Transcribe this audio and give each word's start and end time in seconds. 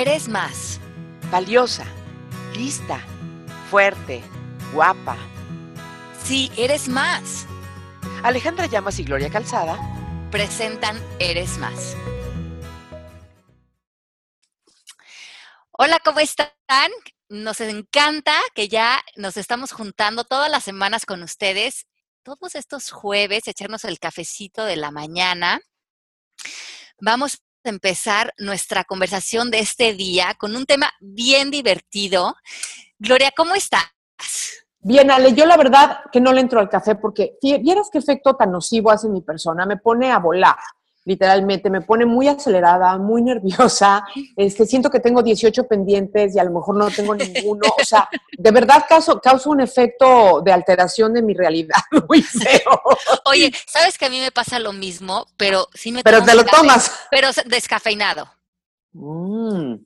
eres 0.00 0.28
más. 0.28 0.78
Valiosa, 1.30 1.86
lista, 2.54 3.00
fuerte, 3.70 4.22
guapa. 4.72 5.16
Sí, 6.22 6.52
eres 6.56 6.88
más. 6.88 7.46
Alejandra 8.22 8.66
Llamas 8.66 8.98
y 8.98 9.04
Gloria 9.04 9.30
Calzada 9.30 9.78
presentan 10.30 11.00
Eres 11.18 11.56
más. 11.58 11.96
Hola, 15.72 15.98
¿cómo 16.04 16.20
están? 16.20 16.50
Nos 17.28 17.60
encanta 17.60 18.34
que 18.54 18.68
ya 18.68 19.02
nos 19.16 19.36
estamos 19.36 19.72
juntando 19.72 20.24
todas 20.24 20.50
las 20.50 20.64
semanas 20.64 21.06
con 21.06 21.22
ustedes, 21.22 21.86
todos 22.22 22.54
estos 22.54 22.90
jueves, 22.90 23.48
echarnos 23.48 23.84
el 23.84 23.98
cafecito 23.98 24.64
de 24.64 24.76
la 24.76 24.90
mañana. 24.90 25.60
Vamos 27.00 27.42
empezar 27.70 28.32
nuestra 28.38 28.84
conversación 28.84 29.50
de 29.50 29.60
este 29.60 29.94
día 29.94 30.34
con 30.38 30.56
un 30.56 30.66
tema 30.66 30.90
bien 31.00 31.50
divertido. 31.50 32.34
Gloria, 32.98 33.32
¿cómo 33.36 33.54
estás? 33.54 33.84
Bien, 34.78 35.10
Ale, 35.10 35.34
yo 35.34 35.46
la 35.46 35.56
verdad 35.56 35.98
que 36.12 36.20
no 36.20 36.32
le 36.32 36.40
entro 36.40 36.60
al 36.60 36.68
café 36.68 36.94
porque 36.94 37.38
vieras 37.42 37.88
qué 37.90 37.98
efecto 37.98 38.36
tan 38.36 38.52
nocivo 38.52 38.90
hace 38.90 39.08
mi 39.08 39.20
persona, 39.20 39.66
me 39.66 39.78
pone 39.78 40.12
a 40.12 40.18
volar, 40.18 40.56
literalmente, 41.06 41.70
me 41.70 41.80
pone 41.80 42.04
muy 42.04 42.28
acelerada, 42.28 42.98
muy 42.98 43.22
nerviosa, 43.22 44.04
este, 44.36 44.66
siento 44.66 44.90
que 44.90 45.00
tengo 45.00 45.22
18 45.22 45.66
pendientes 45.66 46.36
y 46.36 46.38
a 46.38 46.44
lo 46.44 46.50
mejor 46.50 46.76
no 46.76 46.90
tengo 46.90 47.14
ninguno, 47.14 47.66
o 47.80 47.84
sea, 47.84 48.08
de 48.36 48.50
verdad 48.50 48.84
causa, 48.86 49.18
causa 49.20 49.48
un 49.48 49.60
efecto 49.60 50.42
de 50.44 50.52
alteración 50.52 51.14
de 51.14 51.22
mi 51.22 51.32
realidad 51.32 51.76
muy 52.08 52.20
feo. 52.20 52.82
Oye, 53.24 53.50
¿sabes 53.66 53.96
que 53.96 54.04
a 54.04 54.10
mí 54.10 54.20
me 54.20 54.32
pasa 54.32 54.58
lo 54.58 54.72
mismo, 54.72 55.26
pero 55.36 55.68
sí 55.72 55.92
me 55.92 56.02
Pero 56.02 56.22
te 56.22 56.34
lo 56.34 56.44
tomas. 56.44 56.92
Pero 57.10 57.28
descafeinado. 57.46 58.28
Mm. 58.92 59.76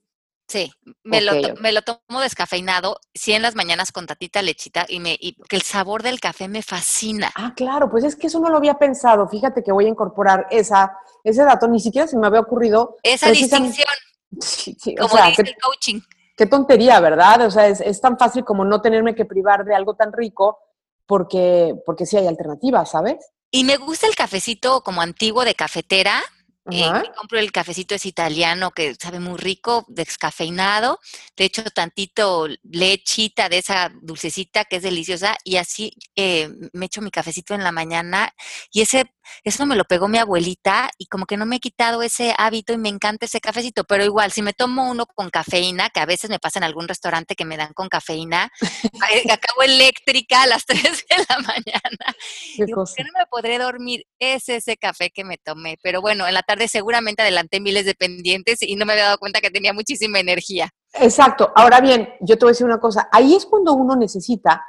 Sí, 0.51 0.73
me, 1.05 1.21
lo, 1.21 1.33
me 1.61 1.71
lo 1.71 1.83
tomo 1.83 2.21
descafeinado, 2.21 2.99
sí 3.15 3.33
en 3.33 3.43
las 3.43 3.55
mañanas 3.55 3.93
con 3.93 4.09
tatita 4.09 4.43
lechita 4.43 4.84
y 4.89 4.98
me 4.98 5.17
y 5.20 5.37
que 5.48 5.55
el 5.55 5.62
sabor 5.62 6.03
del 6.03 6.19
café 6.19 6.48
me 6.48 6.61
fascina. 6.61 7.31
Ah, 7.37 7.53
claro, 7.55 7.89
pues 7.89 8.03
es 8.03 8.17
que 8.17 8.27
eso 8.27 8.41
no 8.41 8.48
lo 8.48 8.57
había 8.57 8.75
pensado. 8.75 9.29
Fíjate 9.29 9.62
que 9.62 9.70
voy 9.70 9.84
a 9.84 9.91
incorporar 9.91 10.48
esa, 10.51 10.98
ese 11.23 11.45
dato, 11.45 11.69
ni 11.69 11.79
siquiera 11.79 12.09
se 12.09 12.19
me 12.19 12.27
había 12.27 12.41
ocurrido. 12.41 12.97
Esa 13.05 13.31
distinción. 13.31 13.87
Sí, 14.41 14.77
sí, 14.81 14.95
como 14.95 15.12
o 15.12 15.17
sea, 15.17 15.27
dice 15.27 15.42
el 15.42 15.57
coaching. 15.61 16.01
qué 16.37 16.47
tontería, 16.47 17.01
¿verdad? 17.01 17.47
O 17.47 17.51
sea, 17.51 17.67
es, 17.67 17.81
es, 17.81 18.01
tan 18.01 18.17
fácil 18.17 18.45
como 18.45 18.64
no 18.64 18.81
tenerme 18.81 19.17
que 19.17 19.25
privar 19.25 19.64
de 19.64 19.75
algo 19.75 19.95
tan 19.95 20.12
rico 20.12 20.61
porque, 21.05 21.75
porque 21.85 22.07
sí 22.07 22.17
hay 22.17 22.29
alternativas, 22.29 22.92
¿sabes? 22.92 23.17
Y 23.51 23.64
me 23.64 23.77
gusta 23.77 24.07
el 24.07 24.14
cafecito 24.14 24.83
como 24.83 25.03
antiguo 25.03 25.45
de 25.45 25.57
cafetera, 25.57 26.23
eh, 26.70 26.92
me 26.92 27.12
compro 27.16 27.39
el 27.39 27.53
cafecito 27.53 27.94
es 27.94 28.05
italiano 28.06 28.70
que 28.72 28.94
sabe 28.94 29.19
muy 29.19 29.39
rico, 29.39 29.84
descafeinado, 29.89 31.00
le 31.36 31.47
echo 31.47 31.62
tantito 31.64 32.48
lechita 32.62 33.48
de 33.48 33.58
esa 33.58 33.91
dulcecita 34.02 34.64
que 34.67 34.77
es 34.77 34.83
deliciosa 34.83 35.36
y 35.42 35.56
así 35.56 35.92
eh, 36.17 36.50
me 36.72 36.86
echo 36.86 37.00
mi 37.00 37.11
cafecito 37.11 37.55
en 37.55 37.64
la 37.64 37.72
mañana 37.72 38.34
y 38.72 38.83
ese 38.83 39.11
eso 39.45 39.67
me 39.67 39.77
lo 39.77 39.84
pegó 39.84 40.09
mi 40.09 40.19
abuelita 40.19 40.91
y 40.98 41.06
como 41.06 41.27
que 41.27 41.36
no 41.36 41.47
me 41.47 41.56
he 41.56 41.61
quitado 41.61 42.03
ese 42.03 42.34
hábito 42.36 42.73
y 42.73 42.78
me 42.78 42.89
encanta 42.89 43.27
ese 43.27 43.41
cafecito, 43.41 43.84
pero 43.84 44.05
igual 44.05 44.33
si 44.33 44.42
me 44.42 44.53
tomo 44.53 44.91
uno 44.91 45.06
con 45.06 45.31
cafeína, 45.31 45.91
que 45.91 46.00
a 46.00 46.06
veces 46.06 46.31
me 46.31 46.39
pasa 46.39 46.59
en 46.59 46.64
algún 46.64 46.89
restaurante 46.89 47.34
que 47.34 47.45
me 47.45 47.56
dan 47.56 47.73
con 47.73 47.89
cafeína, 47.89 48.51
eh, 49.12 49.31
acabo 49.31 49.62
eléctrica 49.62 50.42
a 50.42 50.47
las 50.47 50.64
3 50.67 50.83
de 50.83 51.17
la 51.28 51.39
mañana. 51.39 52.14
Qué 52.56 52.67
Digo, 52.67 52.84
¿por 52.84 52.95
qué 52.95 53.05
no 53.05 53.11
me 53.19 53.27
podré 53.31 53.58
dormir? 53.58 54.05
Es 54.19 54.48
ese 54.48 54.77
café 54.77 55.11
que 55.11 55.25
me 55.25 55.39
tomé. 55.39 55.78
Pero 55.83 56.01
bueno, 56.01 56.27
en 56.27 56.34
la 56.34 56.42
tarde 56.42 56.69
seguramente 56.69 57.23
adelanté 57.23 57.61
miles 57.61 57.84
de 57.84 57.95
pendientes 57.95 58.62
y 58.62 58.77
no 58.77 58.86
me 58.86 58.92
había 58.92 59.06
dado 59.06 59.19
cuenta 59.19 59.41
que 59.41 59.51
tenía 59.51 59.73
muchísima 59.73 60.19
energía. 60.19 60.70
Exacto. 60.95 61.53
Ahora 61.55 61.81
bien, 61.81 62.14
yo 62.20 62.36
te 62.36 62.45
voy 62.45 62.51
a 62.51 62.53
decir 62.53 62.67
una 62.67 62.81
cosa. 62.81 63.08
Ahí 63.12 63.34
es 63.34 63.47
cuando 63.47 63.73
uno 63.75 63.97
necesita 63.97 64.64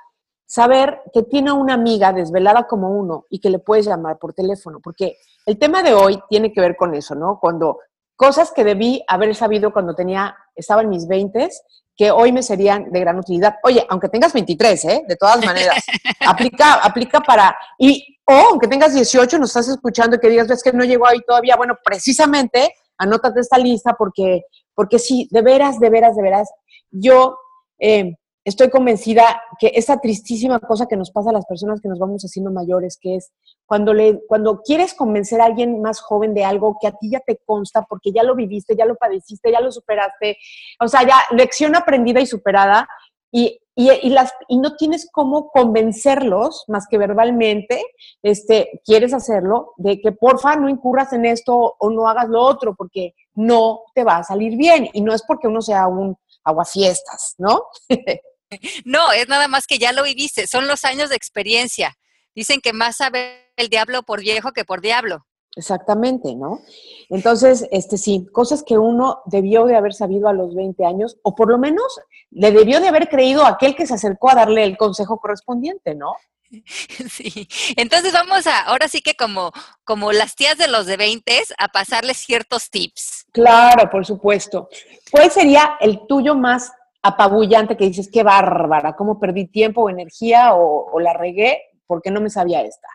saber 0.52 1.00
que 1.14 1.24
tiene 1.24 1.54
una 1.54 1.76
amiga 1.76 2.12
desvelada 2.12 2.68
como 2.68 2.90
uno 2.90 3.26
y 3.30 3.40
que 3.40 3.50
le 3.50 3.60
puedes 3.60 3.86
llamar 3.86 4.20
por 4.20 4.34
teléfono, 4.34 4.82
porque 4.84 5.16
el 5.46 5.58
tema 5.58 5.82
de 5.82 5.94
hoy 5.94 6.20
tiene 6.30 6.52
que 6.52 6.60
ver 6.60 6.76
con 6.76 6.94
eso, 6.94 7.16
¿no? 7.16 7.40
Cuando 7.40 7.80
cosas 8.18 8.52
que 8.52 8.66
debí 8.66 9.02
haber 9.08 9.34
sabido 9.34 9.72
cuando 9.72 9.96
tenía, 9.96 10.36
estaba 10.54 10.82
en 10.82 10.90
mis 10.90 11.08
20 11.08 11.48
que 11.96 12.12
hoy 12.12 12.34
me 12.34 12.44
serían 12.44 12.92
de 12.92 13.00
gran 13.00 13.18
utilidad. 13.18 13.60
Oye, 13.64 13.86
aunque 13.88 14.10
tengas 14.10 14.34
23, 14.34 14.86
¿eh? 14.86 15.06
De 15.08 15.16
todas 15.16 15.42
maneras, 15.46 15.78
aplica, 16.28 16.74
aplica 16.84 17.22
para, 17.22 17.58
y, 17.78 18.18
o 18.26 18.34
aunque 18.34 18.68
tengas 18.68 18.94
18, 18.94 19.40
nos 19.40 19.52
estás 19.52 19.70
escuchando 19.70 20.18
y 20.18 20.20
que 20.20 20.28
digas, 20.28 20.50
ves 20.50 20.62
que 20.62 20.74
no 20.74 20.84
llegó 20.84 21.08
ahí 21.08 21.22
todavía, 21.26 21.56
bueno, 21.56 21.78
precisamente, 21.82 22.76
anótate 22.98 23.40
esta 23.40 23.58
lista 23.58 23.94
porque, 23.98 24.42
porque 24.76 25.00
sí, 25.00 25.30
de 25.32 25.44
veras, 25.44 25.80
de 25.80 25.90
veras, 25.90 26.18
de 26.18 26.22
veras, 26.22 26.50
yo 26.92 27.38
eh, 27.80 28.18
estoy 28.44 28.70
convencida 28.70 29.42
que 29.60 29.72
esa 29.76 30.00
tristísima 30.00 30.60
cosa 30.60 30.88
que 30.88 30.98
nos 30.98 31.12
pasa 31.12 31.30
a 31.30 31.34
las 31.34 31.46
personas 31.46 31.80
que 31.82 31.90
nos 31.90 32.00
vamos 32.00 32.24
haciendo 32.24 32.52
mayores, 32.52 32.98
que 33.00 33.16
es 33.16 33.32
cuando, 33.66 33.94
le, 33.94 34.20
cuando 34.28 34.62
quieres 34.62 34.94
convencer 34.94 35.42
a 35.42 35.46
alguien 35.46 35.82
más 35.82 36.02
joven 36.02 36.34
de 36.34 36.44
algo 36.44 36.78
que 36.82 36.88
a 36.88 36.92
ti 36.92 37.12
ya 37.12 37.20
te 37.20 37.38
consta 37.46 37.84
porque 37.84 38.12
ya 38.12 38.24
lo 38.24 38.36
viviste, 38.36 38.76
ya 38.76 38.86
lo 38.86 38.96
padeciste, 38.96 39.52
ya 39.52 39.62
lo 39.62 39.72
superaste, 39.72 40.38
o 40.80 40.88
sea, 40.88 41.08
ya 41.08 41.18
lección 41.36 41.76
aprendida 41.76 42.20
y 42.20 42.26
superada, 42.26 42.88
y, 43.32 43.60
y, 43.76 43.90
y, 43.90 44.10
las, 44.10 44.34
y 44.50 44.58
no 44.58 44.76
tienes 44.76 45.08
cómo 45.12 45.50
convencerlos 45.50 46.66
más 46.68 46.88
que 46.88 46.98
verbalmente, 46.98 47.82
este, 48.22 48.82
quieres 48.84 49.14
hacerlo, 49.14 49.74
de 49.78 50.02
que 50.02 50.12
porfa 50.12 50.56
no 50.58 50.68
incurras 50.68 51.14
en 51.14 51.26
esto 51.26 51.76
o 51.80 51.90
no 51.90 52.08
hagas 52.10 52.28
lo 52.28 52.42
otro, 52.42 52.76
porque 52.76 53.16
no 53.34 53.84
te 53.96 54.04
va 54.04 54.18
a 54.18 54.24
salir 54.24 54.58
bien. 54.58 54.90
Y 54.92 55.02
no 55.02 55.14
es 55.14 55.24
porque 55.24 55.48
uno 55.48 55.62
sea 55.62 55.88
un 55.88 56.18
aguafiestas, 56.44 57.36
¿no? 57.38 57.64
No, 58.86 59.12
es 59.12 59.28
nada 59.28 59.48
más 59.48 59.68
que 59.68 59.78
ya 59.78 59.92
lo 59.92 60.04
viviste, 60.04 60.48
son 60.48 60.68
los 60.68 60.86
años 60.86 61.10
de 61.10 61.16
experiencia. 61.16 61.98
Dicen 62.36 62.62
que 62.62 62.74
más 62.74 62.98
sabe 62.98 63.52
el 63.58 63.70
diablo 63.70 64.04
por 64.04 64.22
viejo 64.22 64.52
que 64.52 64.66
por 64.66 64.82
diablo. 64.82 65.26
Exactamente, 65.56 66.34
¿no? 66.34 66.62
Entonces, 67.10 67.68
este 67.72 67.98
sí, 67.98 68.26
cosas 68.32 68.64
que 68.64 68.78
uno 68.78 69.22
debió 69.26 69.66
de 69.66 69.76
haber 69.76 69.94
sabido 69.94 70.30
a 70.30 70.34
los 70.34 70.56
20 70.56 70.86
años, 70.86 71.18
o 71.24 71.36
por 71.36 71.50
lo 71.50 71.58
menos 71.58 72.00
le 72.30 72.52
debió 72.52 72.80
de 72.80 72.88
haber 72.88 73.10
creído 73.10 73.44
a 73.44 73.50
aquel 73.50 73.76
que 73.76 73.86
se 73.86 73.96
acercó 73.96 74.32
a 74.32 74.36
darle 74.36 74.64
el 74.64 74.78
consejo 74.78 75.20
correspondiente, 75.20 75.96
¿no? 75.96 76.16
Sí, 77.10 77.48
entonces 77.78 78.14
vamos 78.14 78.46
a, 78.46 78.60
ahora 78.62 78.88
sí 78.88 79.02
que 79.02 79.16
como, 79.16 79.52
como 79.84 80.12
las 80.12 80.36
tías 80.36 80.58
de 80.58 80.68
los 80.68 80.86
de 80.86 80.98
20, 80.98 81.44
a 81.58 81.68
pasarles 81.70 82.18
ciertos 82.18 82.70
tips. 82.70 83.26
Claro, 83.32 83.90
por 83.90 84.06
supuesto. 84.06 84.70
¿Cuál 85.12 85.32
sería 85.32 85.78
el 85.80 86.06
tuyo 86.08 86.36
más 86.36 86.72
apabullante 87.02 87.78
que 87.78 87.86
dices, 87.86 88.10
qué 88.12 88.24
bárbara, 88.24 88.96
cómo 88.96 89.20
perdí 89.20 89.48
tiempo 89.48 89.82
o 89.82 89.90
energía 89.90 90.54
o, 90.54 90.92
o 90.92 91.00
la 91.00 91.14
regué 91.14 91.62
porque 91.88 92.12
no 92.12 92.22
me 92.22 92.30
sabía 92.30 92.62
esta? 92.62 92.88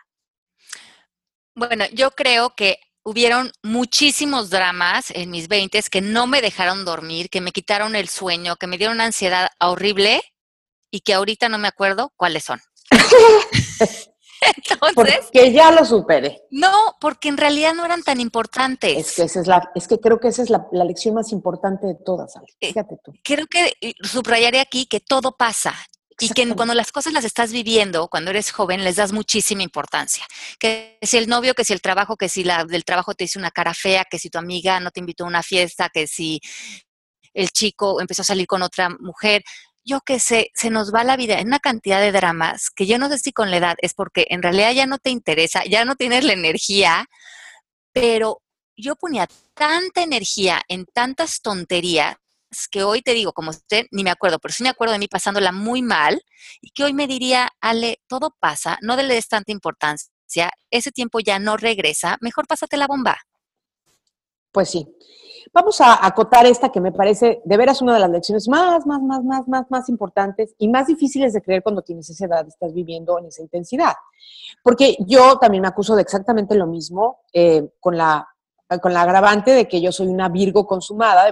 Bueno, 1.55 1.85
yo 1.93 2.11
creo 2.11 2.55
que 2.55 2.79
hubieron 3.03 3.51
muchísimos 3.63 4.49
dramas 4.49 5.11
en 5.11 5.31
mis 5.31 5.47
20 5.47 5.81
que 5.89 6.01
no 6.01 6.27
me 6.27 6.41
dejaron 6.41 6.83
dormir, 6.83 7.29
que 7.29 7.41
me 7.41 7.51
quitaron 7.51 7.95
el 7.95 8.09
sueño, 8.09 8.57
que 8.57 8.67
me 8.67 8.77
dieron 8.77 8.97
una 8.97 9.05
ansiedad 9.05 9.49
horrible 9.59 10.21
y 10.91 10.99
que 11.01 11.13
ahorita 11.13 11.47
no 11.47 11.57
me 11.57 11.67
acuerdo 11.67 12.11
cuáles 12.17 12.43
son. 12.43 12.59
Entonces, 14.69 14.93
porque 14.95 15.51
ya 15.51 15.71
lo 15.71 15.85
superé. 15.85 16.43
No, 16.51 16.95
porque 16.99 17.29
en 17.29 17.37
realidad 17.37 17.73
no 17.73 17.85
eran 17.85 18.03
tan 18.03 18.19
importantes. 18.19 18.97
Es 18.97 19.15
que, 19.15 19.23
esa 19.23 19.41
es, 19.41 19.47
la, 19.47 19.71
es 19.75 19.87
que 19.87 19.99
creo 19.99 20.19
que 20.19 20.27
esa 20.29 20.43
es 20.43 20.49
la, 20.49 20.67
la 20.71 20.85
lección 20.85 21.15
más 21.15 21.31
importante 21.31 21.87
de 21.87 21.95
todas, 21.95 22.35
Ale. 22.35 22.47
Fíjate 22.59 22.97
tú. 23.03 23.13
Creo 23.23 23.47
que 23.47 23.73
subrayaré 24.01 24.59
aquí 24.59 24.85
que 24.85 24.99
todo 24.99 25.35
pasa 25.35 25.73
y 26.19 26.29
que 26.29 26.47
cuando 26.55 26.73
las 26.73 26.91
cosas 26.91 27.13
las 27.13 27.25
estás 27.25 27.51
viviendo, 27.51 28.07
cuando 28.07 28.31
eres 28.31 28.51
joven, 28.51 28.83
les 28.83 28.95
das 28.95 29.11
muchísima 29.11 29.61
importancia. 29.61 30.25
Que 30.59 30.97
si 31.01 31.17
el 31.17 31.27
novio, 31.27 31.53
que 31.53 31.63
si 31.63 31.73
el 31.73 31.81
trabajo, 31.81 32.17
que 32.17 32.27
si 32.27 32.43
la, 32.43 32.65
del 32.65 32.85
trabajo 32.85 33.13
te 33.13 33.25
hizo 33.25 33.37
una 33.37 33.51
cara 33.51 33.73
fea, 33.73 34.05
que 34.09 34.17
si 34.17 34.29
tu 34.29 34.39
amiga 34.39 34.79
no 34.79 34.89
te 34.89 34.99
invitó 34.99 35.25
a 35.25 35.27
una 35.27 35.43
fiesta, 35.43 35.89
que 35.89 36.07
si 36.07 36.41
el 37.33 37.49
chico 37.49 38.01
empezó 38.01 38.23
a 38.23 38.25
salir 38.25 38.47
con 38.47 38.63
otra 38.63 38.89
mujer. 38.89 39.43
Yo 39.89 40.01
qué 40.01 40.19
sé, 40.19 40.51
se 40.53 40.69
nos 40.69 40.93
va 40.93 41.05
la 41.05 41.15
vida 41.15 41.39
en 41.39 41.47
una 41.47 41.59
cantidad 41.59 42.01
de 42.01 42.11
dramas 42.11 42.69
que 42.69 42.85
yo 42.85 42.97
no 42.97 43.07
sé 43.07 43.19
si 43.19 43.31
con 43.31 43.51
la 43.51 43.57
edad 43.57 43.77
es 43.81 43.93
porque 43.93 44.27
en 44.29 44.43
realidad 44.43 44.73
ya 44.73 44.85
no 44.85 44.97
te 44.97 45.11
interesa, 45.11 45.63
ya 45.63 45.85
no 45.85 45.95
tienes 45.95 46.25
la 46.25 46.33
energía, 46.33 47.05
pero 47.93 48.41
yo 48.75 48.97
ponía 48.97 49.29
tanta 49.53 50.03
energía 50.03 50.61
en 50.67 50.87
tantas 50.87 51.41
tonterías 51.41 52.17
que 52.69 52.83
hoy 52.83 53.01
te 53.01 53.13
digo, 53.13 53.31
como 53.31 53.51
usted, 53.51 53.85
ni 53.91 54.03
me 54.03 54.09
acuerdo, 54.09 54.39
pero 54.39 54.53
sí 54.53 54.61
me 54.61 54.69
acuerdo 54.69 54.91
de 54.91 54.99
mí 54.99 55.07
pasándola 55.07 55.53
muy 55.53 55.81
mal 55.81 56.21
y 56.59 56.71
que 56.71 56.83
hoy 56.83 56.93
me 56.93 57.07
diría, 57.07 57.47
Ale, 57.61 58.01
todo 58.07 58.35
pasa, 58.41 58.77
no 58.81 58.97
le 58.97 59.03
des 59.03 59.29
tanta 59.29 59.53
importancia, 59.53 60.51
ese 60.69 60.91
tiempo 60.91 61.21
ya 61.21 61.39
no 61.39 61.55
regresa, 61.55 62.17
mejor 62.19 62.45
pásate 62.45 62.75
la 62.75 62.87
bomba. 62.87 63.17
Pues 64.51 64.69
sí. 64.69 64.85
Vamos 65.53 65.81
a 65.81 66.05
acotar 66.05 66.45
esta 66.45 66.69
que 66.69 66.81
me 66.81 66.91
parece 66.91 67.41
de 67.43 67.57
veras 67.57 67.81
una 67.81 67.93
de 67.93 67.99
las 67.99 68.09
lecciones 68.09 68.47
más, 68.47 68.85
más, 68.85 69.01
más, 69.01 69.23
más, 69.23 69.47
más, 69.47 69.65
más 69.69 69.89
importantes 69.89 70.55
y 70.57 70.67
más 70.67 70.87
difíciles 70.87 71.33
de 71.33 71.41
creer 71.41 71.63
cuando 71.63 71.81
tienes 71.81 72.09
esa 72.09 72.25
edad, 72.25 72.47
estás 72.47 72.73
viviendo 72.73 73.17
en 73.19 73.25
esa 73.25 73.41
intensidad. 73.41 73.93
Porque 74.63 74.97
yo 74.99 75.37
también 75.37 75.61
me 75.61 75.67
acuso 75.67 75.95
de 75.95 76.01
exactamente 76.01 76.55
lo 76.55 76.67
mismo 76.67 77.21
eh, 77.33 77.69
con 77.79 77.97
la 77.97 78.27
con 78.81 78.93
la 78.93 79.03
agravante 79.03 79.51
de 79.51 79.67
que 79.67 79.81
yo 79.81 79.91
soy 79.91 80.07
una 80.07 80.29
Virgo 80.29 80.67
consumada, 80.67 81.31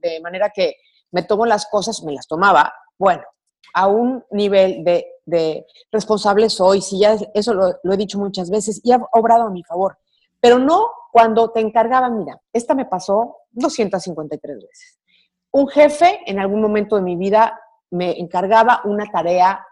de, 0.00 0.20
manera 0.20 0.50
que 0.50 0.76
me 1.12 1.22
tomo 1.22 1.46
las 1.46 1.66
cosas, 1.66 2.02
me 2.02 2.12
las 2.12 2.26
tomaba, 2.26 2.74
bueno, 2.98 3.22
a 3.74 3.86
un 3.86 4.24
nivel 4.32 4.82
de, 4.82 5.06
de 5.24 5.66
responsable 5.92 6.50
soy, 6.50 6.80
si 6.80 6.98
ya 6.98 7.16
eso 7.32 7.54
lo, 7.54 7.78
lo, 7.82 7.92
he 7.92 7.96
dicho 7.96 8.18
muchas 8.18 8.50
veces 8.50 8.80
y 8.82 8.92
ha 8.92 9.00
obrado 9.12 9.44
a 9.44 9.50
mi 9.50 9.62
favor, 9.62 9.98
pero 10.40 10.58
no 10.58 10.88
cuando 11.14 11.52
te 11.52 11.60
encargaban, 11.60 12.18
mira, 12.18 12.40
esta 12.52 12.74
me 12.74 12.86
pasó 12.86 13.36
253 13.52 14.56
veces. 14.56 14.98
Un 15.52 15.68
jefe 15.68 16.22
en 16.26 16.40
algún 16.40 16.60
momento 16.60 16.96
de 16.96 17.02
mi 17.02 17.14
vida 17.14 17.56
me 17.92 18.18
encargaba 18.18 18.80
una 18.84 19.06
tarea. 19.06 19.64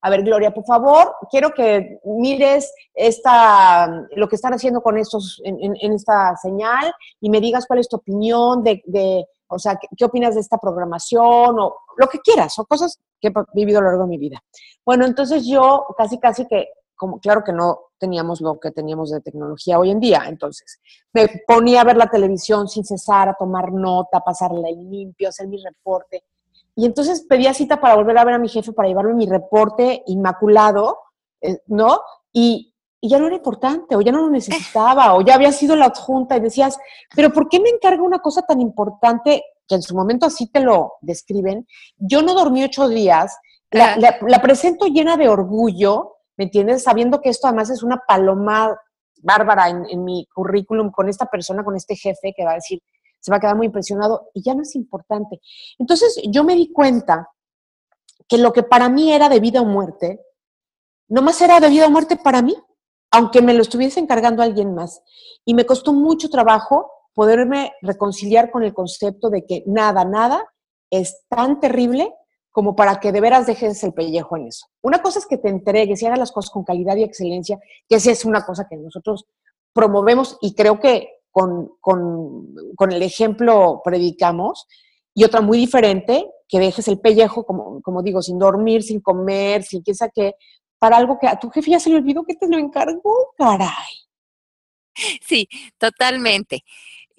A 0.00 0.10
ver, 0.10 0.24
Gloria, 0.24 0.52
por 0.52 0.64
favor, 0.64 1.14
quiero 1.30 1.52
que 1.52 2.00
mires 2.04 2.74
esta, 2.92 4.08
lo 4.16 4.26
que 4.26 4.34
están 4.34 4.54
haciendo 4.54 4.80
con 4.80 4.98
estos, 4.98 5.40
en, 5.44 5.92
esta 5.92 6.36
señal 6.36 6.92
y 7.20 7.30
me 7.30 7.40
digas 7.40 7.64
cuál 7.68 7.78
es 7.78 7.88
tu 7.88 7.98
opinión 7.98 8.64
de, 8.64 9.24
o 9.46 9.60
sea, 9.60 9.78
¿qué, 9.96 10.04
opinas 10.04 10.34
de 10.34 10.40
esta 10.40 10.58
programación 10.58 11.60
o 11.60 11.76
lo 11.96 12.08
que 12.08 12.18
quieras, 12.18 12.58
o 12.58 12.64
cosas 12.64 12.98
que 13.20 13.28
he 13.28 13.32
vivido 13.54 13.78
a 13.78 13.82
lo 13.82 13.88
largo 13.90 14.02
de 14.02 14.10
mi 14.10 14.18
vida. 14.18 14.42
Bueno, 14.84 15.06
entonces 15.06 15.46
yo 15.46 15.86
casi, 15.96 16.18
casi 16.18 16.44
que, 16.48 16.66
como 16.96 17.20
claro 17.20 17.44
que 17.44 17.52
no 17.52 17.78
teníamos 17.98 18.40
lo 18.40 18.58
que 18.58 18.72
teníamos 18.72 19.10
de 19.10 19.20
tecnología 19.20 19.78
hoy 19.78 19.90
en 19.90 20.00
día, 20.00 20.24
entonces 20.26 20.80
me 21.12 21.28
ponía 21.46 21.82
a 21.82 21.84
ver 21.84 21.96
la 21.96 22.10
televisión 22.10 22.68
sin 22.68 22.84
cesar, 22.84 23.28
a 23.28 23.36
tomar 23.38 23.72
nota, 23.72 24.20
pasarla 24.20 24.68
en 24.68 24.90
limpio, 24.90 25.28
hacer 25.28 25.46
mi 25.48 25.62
reporte 25.62 26.24
y 26.76 26.84
entonces 26.84 27.24
pedía 27.26 27.54
cita 27.54 27.80
para 27.80 27.96
volver 27.96 28.18
a 28.18 28.24
ver 28.24 28.34
a 28.34 28.38
mi 28.38 28.48
jefe 28.48 28.72
para 28.72 28.86
llevarme 28.86 29.14
mi 29.14 29.26
reporte 29.26 30.02
inmaculado, 30.06 30.98
eh, 31.40 31.58
¿no? 31.66 32.00
Y, 32.32 32.72
ya 33.02 33.20
no 33.20 33.28
era 33.28 33.36
importante, 33.36 33.94
o 33.94 34.00
ya 34.00 34.10
no 34.10 34.22
lo 34.22 34.30
necesitaba, 34.30 35.14
o 35.14 35.20
ya 35.20 35.36
había 35.36 35.52
sido 35.52 35.76
la 35.76 35.86
adjunta 35.86 36.36
y 36.36 36.40
decías, 36.40 36.76
pero 37.14 37.32
¿por 37.32 37.48
qué 37.48 37.60
me 37.60 37.68
encarga 37.68 38.02
una 38.02 38.18
cosa 38.18 38.42
tan 38.42 38.60
importante 38.60 39.44
que 39.68 39.76
en 39.76 39.82
su 39.82 39.94
momento 39.94 40.26
así 40.26 40.48
te 40.48 40.58
lo 40.58 40.94
describen? 41.02 41.68
Yo 41.98 42.22
no 42.22 42.34
dormí 42.34 42.64
ocho 42.64 42.88
días, 42.88 43.38
la, 43.70 43.96
la 43.96 44.42
presento 44.42 44.86
llena 44.86 45.16
de 45.16 45.28
orgullo, 45.28 46.15
¿me 46.36 46.44
entiendes? 46.44 46.82
Sabiendo 46.82 47.20
que 47.20 47.30
esto 47.30 47.46
además 47.46 47.70
es 47.70 47.82
una 47.82 48.02
paloma 48.06 48.78
bárbara 49.22 49.68
en, 49.68 49.86
en, 49.88 50.04
mi 50.04 50.26
currículum 50.34 50.90
con 50.90 51.08
esta 51.08 51.26
persona, 51.26 51.64
con 51.64 51.76
este 51.76 51.96
jefe 51.96 52.34
que 52.36 52.44
va 52.44 52.52
a 52.52 52.56
decir, 52.56 52.80
se 53.20 53.30
va 53.30 53.38
a 53.38 53.40
quedar 53.40 53.56
muy 53.56 53.66
impresionado 53.66 54.28
y 54.34 54.42
ya 54.42 54.54
no 54.54 54.62
es 54.62 54.74
importante. 54.74 55.40
Entonces 55.78 56.20
yo 56.28 56.44
me 56.44 56.54
di 56.54 56.72
cuenta 56.72 57.28
que 58.28 58.38
lo 58.38 58.52
que 58.52 58.62
para 58.62 58.88
mí 58.88 59.12
era 59.12 59.28
de 59.28 59.40
vida 59.40 59.60
o 59.60 59.64
muerte, 59.64 60.20
no 61.08 61.22
más 61.22 61.40
era 61.40 61.60
de 61.60 61.68
vida 61.68 61.86
o 61.86 61.90
muerte 61.90 62.16
para 62.16 62.42
mí, 62.42 62.56
aunque 63.10 63.42
me 63.42 63.54
lo 63.54 63.62
estuviese 63.62 64.00
encargando 64.00 64.42
alguien 64.42 64.74
más. 64.74 65.02
Y 65.44 65.54
me 65.54 65.64
costó 65.64 65.92
mucho 65.92 66.28
trabajo 66.28 66.90
poderme 67.14 67.72
reconciliar 67.82 68.50
con 68.50 68.62
el 68.62 68.74
concepto 68.74 69.30
de 69.30 69.46
que 69.46 69.62
nada, 69.66 70.04
nada 70.04 70.52
es 70.90 71.24
tan 71.28 71.60
terrible 71.60 72.14
como 72.56 72.74
para 72.74 73.00
que 73.00 73.12
de 73.12 73.20
veras 73.20 73.46
dejes 73.46 73.84
el 73.84 73.92
pellejo 73.92 74.34
en 74.38 74.46
eso. 74.46 74.64
Una 74.80 75.02
cosa 75.02 75.18
es 75.18 75.26
que 75.26 75.36
te 75.36 75.50
entregues 75.50 76.00
y 76.00 76.06
hagas 76.06 76.18
las 76.18 76.32
cosas 76.32 76.50
con 76.50 76.64
calidad 76.64 76.96
y 76.96 77.02
excelencia, 77.02 77.60
que 77.86 77.96
esa 77.96 78.10
es 78.10 78.24
una 78.24 78.46
cosa 78.46 78.66
que 78.66 78.78
nosotros 78.78 79.26
promovemos 79.74 80.38
y 80.40 80.54
creo 80.54 80.80
que 80.80 81.06
con, 81.30 81.68
el 82.90 83.02
ejemplo 83.02 83.82
predicamos, 83.84 84.66
y 85.12 85.24
otra 85.24 85.42
muy 85.42 85.58
diferente, 85.58 86.30
que 86.48 86.58
dejes 86.58 86.88
el 86.88 86.98
pellejo, 86.98 87.44
como, 87.44 87.82
como 87.82 88.02
digo, 88.02 88.22
sin 88.22 88.38
dormir, 88.38 88.82
sin 88.82 89.02
comer, 89.02 89.62
sin 89.62 89.82
quién 89.82 89.94
sabe 89.94 90.12
qué, 90.14 90.34
para 90.78 90.96
algo 90.96 91.18
que 91.18 91.28
a 91.28 91.38
tu 91.38 91.50
jefe 91.50 91.72
ya 91.72 91.78
se 91.78 91.90
le 91.90 91.96
olvidó 91.96 92.24
que 92.24 92.36
te 92.36 92.48
lo 92.48 92.56
encargó, 92.56 93.34
caray. 93.36 93.68
Sí, 95.20 95.46
totalmente. 95.76 96.64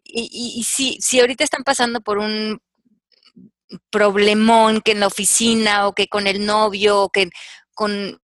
Y, 0.04 0.56
y, 0.58 0.64
si, 0.64 0.98
si 1.00 1.20
ahorita 1.20 1.44
están 1.44 1.64
pasando 1.64 2.02
por 2.02 2.18
un 2.18 2.60
problemón 3.90 4.82
que 4.82 4.92
en 4.92 5.00
la 5.02 5.08
oficina 5.08 5.88
o 5.88 5.94
que 5.94 6.08
con 6.08 6.28
el 6.28 6.46
novio 6.46 7.02
o 7.04 7.10
que 7.10 7.30
con 7.74 8.20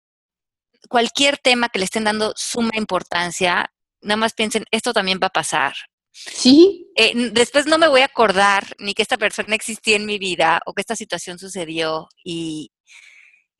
cualquier 0.88 1.38
tema 1.38 1.68
que 1.68 1.78
le 1.78 1.84
estén 1.84 2.04
dando 2.04 2.32
suma 2.36 2.72
importancia, 2.74 3.70
nada 4.00 4.16
más 4.16 4.34
piensen, 4.34 4.64
esto 4.70 4.92
también 4.92 5.20
va 5.22 5.28
a 5.28 5.30
pasar. 5.30 5.74
Sí. 6.12 6.90
Eh, 6.96 7.30
después 7.32 7.66
no 7.66 7.78
me 7.78 7.88
voy 7.88 8.00
a 8.00 8.06
acordar 8.06 8.74
ni 8.78 8.94
que 8.94 9.02
esta 9.02 9.18
persona 9.18 9.54
existía 9.54 9.96
en 9.96 10.06
mi 10.06 10.18
vida 10.18 10.60
o 10.66 10.74
que 10.74 10.80
esta 10.80 10.96
situación 10.96 11.38
sucedió 11.38 12.08
y, 12.24 12.72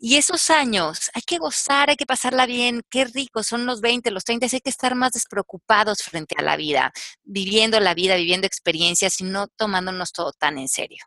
y 0.01 0.17
esos 0.17 0.51
años 0.51 1.11
hay 1.15 1.23
que 1.23 1.39
gozar, 1.39 1.91
hay 1.91 1.97
que 1.97 2.07
pasarla 2.07 2.47
bien, 2.47 2.83
qué 2.91 3.05
rico, 3.05 3.43
son 3.43 3.67
los 3.67 3.81
20, 3.81 4.11
los 4.11 4.25
30, 4.25 4.47
hay 4.51 4.61
que 4.61 4.71
estar 4.71 4.95
más 4.95 5.13
despreocupados 5.13 6.03
frente 6.03 6.35
a 6.39 6.43
la 6.43 6.57
vida, 6.57 6.93
viviendo 7.23 7.79
la 7.81 7.95
vida, 7.95 8.17
viviendo 8.17 8.47
experiencias 8.47 9.21
y 9.21 9.25
no 9.25 9.49
tomándonos 9.49 10.13
todo 10.13 10.33
tan 10.33 10.59
en 10.59 10.69
serio. 10.69 11.05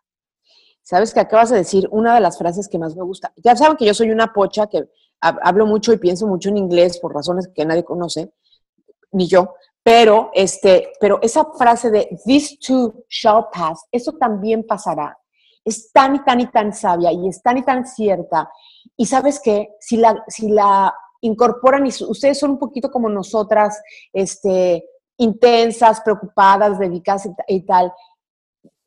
Sabes 0.83 1.13
que 1.13 1.19
acabas 1.19 1.49
de 1.49 1.57
decir 1.57 1.87
una 1.91 2.15
de 2.15 2.21
las 2.21 2.37
frases 2.37 2.67
que 2.67 2.79
más 2.79 2.95
me 2.95 3.03
gusta. 3.03 3.33
Ya 3.37 3.55
saben 3.55 3.77
que 3.77 3.85
yo 3.85 3.93
soy 3.93 4.11
una 4.11 4.33
pocha 4.33 4.67
que 4.67 4.89
hablo 5.19 5.65
mucho 5.65 5.93
y 5.93 5.97
pienso 5.97 6.27
mucho 6.27 6.49
en 6.49 6.57
inglés 6.57 6.97
por 6.99 7.13
razones 7.13 7.49
que 7.53 7.65
nadie 7.65 7.83
conoce 7.83 8.33
ni 9.11 9.27
yo, 9.27 9.53
pero, 9.83 10.31
este, 10.33 10.93
pero 10.99 11.19
esa 11.21 11.45
frase 11.57 11.89
de 11.89 12.17
this 12.25 12.59
too 12.59 13.03
shall 13.09 13.47
pass, 13.51 13.85
eso 13.91 14.13
también 14.13 14.65
pasará. 14.65 15.17
Es 15.63 15.91
tan 15.91 16.15
y 16.15 16.23
tan 16.23 16.39
y 16.39 16.47
tan 16.47 16.73
sabia 16.73 17.11
y 17.11 17.27
es 17.27 17.41
tan 17.41 17.57
y 17.57 17.63
tan 17.63 17.85
cierta. 17.85 18.49
Y 18.95 19.05
sabes 19.05 19.39
qué, 19.43 19.75
si 19.79 19.97
la, 19.97 20.23
si 20.27 20.49
la 20.49 20.93
incorporan 21.21 21.85
y 21.85 21.89
ustedes 21.89 22.39
son 22.39 22.51
un 22.51 22.59
poquito 22.59 22.89
como 22.89 23.09
nosotras, 23.09 23.81
este, 24.13 24.83
intensas, 25.17 26.01
preocupadas, 26.01 26.79
dedicadas 26.79 27.29
y, 27.47 27.61
tal, 27.61 27.93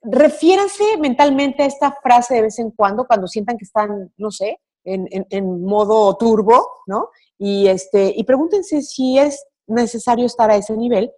refiéranse 0.05 0.97
mentalmente 0.99 1.63
a 1.63 1.67
esta 1.67 1.93
frase 2.03 2.35
de 2.35 2.43
vez 2.43 2.59
en 2.59 2.71
cuando, 2.71 3.07
cuando 3.07 3.27
sientan 3.27 3.57
que 3.57 3.65
están, 3.65 4.13
no 4.17 4.31
sé, 4.31 4.61
en, 4.85 5.09
en, 5.11 5.65
modo 5.65 6.15
turbo, 6.17 6.69
¿no? 6.87 7.09
Y, 7.39 7.69
este, 7.69 8.13
y 8.15 8.25
pregúntense 8.25 8.83
si 8.83 9.19
es 9.19 9.45
necesario 9.67 10.27
estar 10.27 10.51
a 10.51 10.57
ese 10.57 10.77
nivel 10.77 11.11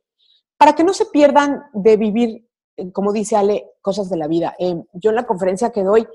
para 0.57 0.75
que 0.75 0.85
no 0.85 0.95
se 0.95 1.07
pierdan 1.07 1.65
de 1.73 1.97
vivir, 1.97 2.49
eh, 2.77 2.93
como 2.93 3.13
dice 3.13 3.37
Ale, 3.37 3.73
cosas 3.83 4.09
de 4.09 4.17
la 4.17 4.29
vida. 4.29 4.55
Eh, 4.59 4.81
yo 4.93 5.11
en 5.11 5.17
la 5.17 5.27
conferencia 5.27 5.71
que 5.71 5.83
doy, 5.83 6.07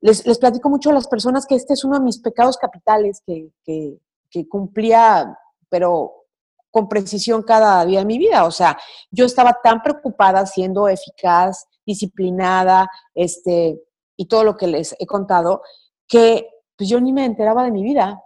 les, 0.00 0.24
les, 0.26 0.38
platico 0.38 0.68
mucho 0.68 0.90
a 0.90 0.94
las 0.94 1.08
personas 1.08 1.46
que 1.46 1.56
este 1.56 1.74
es 1.74 1.84
uno 1.84 1.98
de 1.98 2.04
mis 2.04 2.20
pecados 2.20 2.56
capitales 2.56 3.20
que, 3.26 3.50
que, 3.64 3.98
que 4.30 4.48
cumplía, 4.48 5.36
pero 5.68 6.22
con 6.70 6.88
precisión 6.88 7.42
cada 7.42 7.84
día 7.84 8.00
de 8.00 8.06
mi 8.06 8.18
vida. 8.18 8.44
O 8.44 8.50
sea, 8.50 8.78
yo 9.10 9.24
estaba 9.24 9.58
tan 9.62 9.82
preocupada 9.82 10.46
siendo 10.46 10.88
eficaz, 10.88 11.66
disciplinada, 11.86 12.88
este, 13.14 13.80
y 14.16 14.26
todo 14.26 14.44
lo 14.44 14.56
que 14.56 14.66
les 14.66 14.94
he 14.98 15.06
contado, 15.06 15.62
que 16.06 16.48
pues 16.76 16.88
yo 16.88 17.00
ni 17.00 17.12
me 17.12 17.24
enteraba 17.24 17.64
de 17.64 17.70
mi 17.70 17.82
vida, 17.82 18.20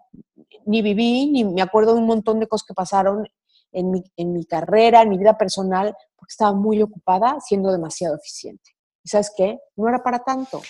ni 0.64 0.82
viví, 0.82 1.30
ni 1.30 1.44
me 1.44 1.62
acuerdo 1.62 1.94
de 1.94 2.00
un 2.00 2.06
montón 2.06 2.40
de 2.40 2.46
cosas 2.46 2.66
que 2.66 2.74
pasaron 2.74 3.26
en 3.72 3.90
mi, 3.90 4.02
en 4.16 4.32
mi 4.32 4.44
carrera, 4.44 5.02
en 5.02 5.10
mi 5.10 5.18
vida 5.18 5.36
personal, 5.36 5.94
porque 6.16 6.32
estaba 6.32 6.52
muy 6.52 6.82
ocupada 6.82 7.38
siendo 7.40 7.70
demasiado 7.72 8.16
eficiente. 8.16 8.76
¿Y 9.04 9.08
sabes 9.08 9.32
qué? 9.36 9.58
No 9.76 9.88
era 9.88 10.02
para 10.02 10.20
tanto. 10.20 10.62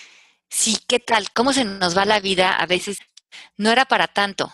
Sí, 0.49 0.77
¿qué 0.87 0.99
tal? 0.99 1.31
¿Cómo 1.33 1.53
se 1.53 1.65
nos 1.65 1.97
va 1.97 2.05
la 2.05 2.19
vida? 2.19 2.55
A 2.55 2.65
veces 2.65 2.99
no 3.57 3.71
era 3.71 3.85
para 3.85 4.07
tanto. 4.07 4.51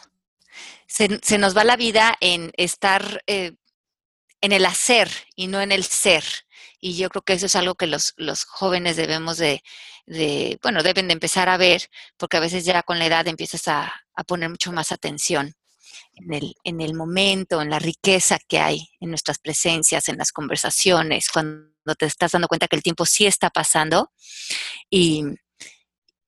Se, 0.88 1.20
se 1.22 1.38
nos 1.38 1.56
va 1.56 1.64
la 1.64 1.76
vida 1.76 2.16
en 2.20 2.52
estar 2.56 3.24
eh, 3.28 3.56
en 4.44 4.52
el 4.52 4.66
hacer 4.66 5.10
y 5.36 5.48
no 5.48 5.62
en 5.62 5.72
el 5.72 5.86
ser. 5.86 6.24
Y 6.86 6.98
yo 6.98 7.10
creo 7.10 7.22
que 7.22 7.32
eso 7.32 7.46
es 7.46 7.56
algo 7.56 7.76
que 7.76 7.88
los, 7.88 8.14
los 8.18 8.44
jóvenes 8.44 8.98
debemos 8.98 9.38
de, 9.38 9.64
de, 10.06 10.60
bueno, 10.62 10.84
deben 10.84 11.08
de 11.08 11.14
empezar 11.14 11.48
a 11.48 11.56
ver, 11.56 11.90
porque 12.18 12.36
a 12.36 12.42
veces 12.42 12.66
ya 12.66 12.84
con 12.84 13.00
la 13.00 13.06
edad 13.06 13.26
empiezas 13.26 13.70
a, 13.70 13.94
a 14.14 14.24
poner 14.26 14.50
mucho 14.50 14.74
más 14.74 14.92
atención 14.92 15.56
en 16.16 16.34
el, 16.34 16.56
en 16.66 16.82
el 16.82 16.94
momento, 16.94 17.62
en 17.62 17.70
la 17.70 17.80
riqueza 17.80 18.38
que 18.50 18.60
hay 18.60 18.90
en 19.00 19.12
nuestras 19.12 19.40
presencias, 19.40 20.10
en 20.10 20.18
las 20.18 20.34
conversaciones, 20.34 21.30
cuando 21.30 21.96
te 21.98 22.06
estás 22.06 22.34
dando 22.34 22.50
cuenta 22.50 22.68
que 22.68 22.76
el 22.76 22.84
tiempo 22.84 23.06
sí 23.06 23.26
está 23.26 23.50
pasando. 23.50 24.12
Y, 24.90 25.24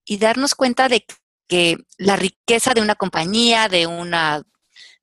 y 0.06 0.18
darnos 0.20 0.56
cuenta 0.56 0.88
de 0.88 1.06
que 1.50 1.76
la 1.98 2.16
riqueza 2.16 2.74
de 2.74 2.82
una 2.82 2.96
compañía, 2.96 3.68
de 3.68 3.88
una 3.88 4.42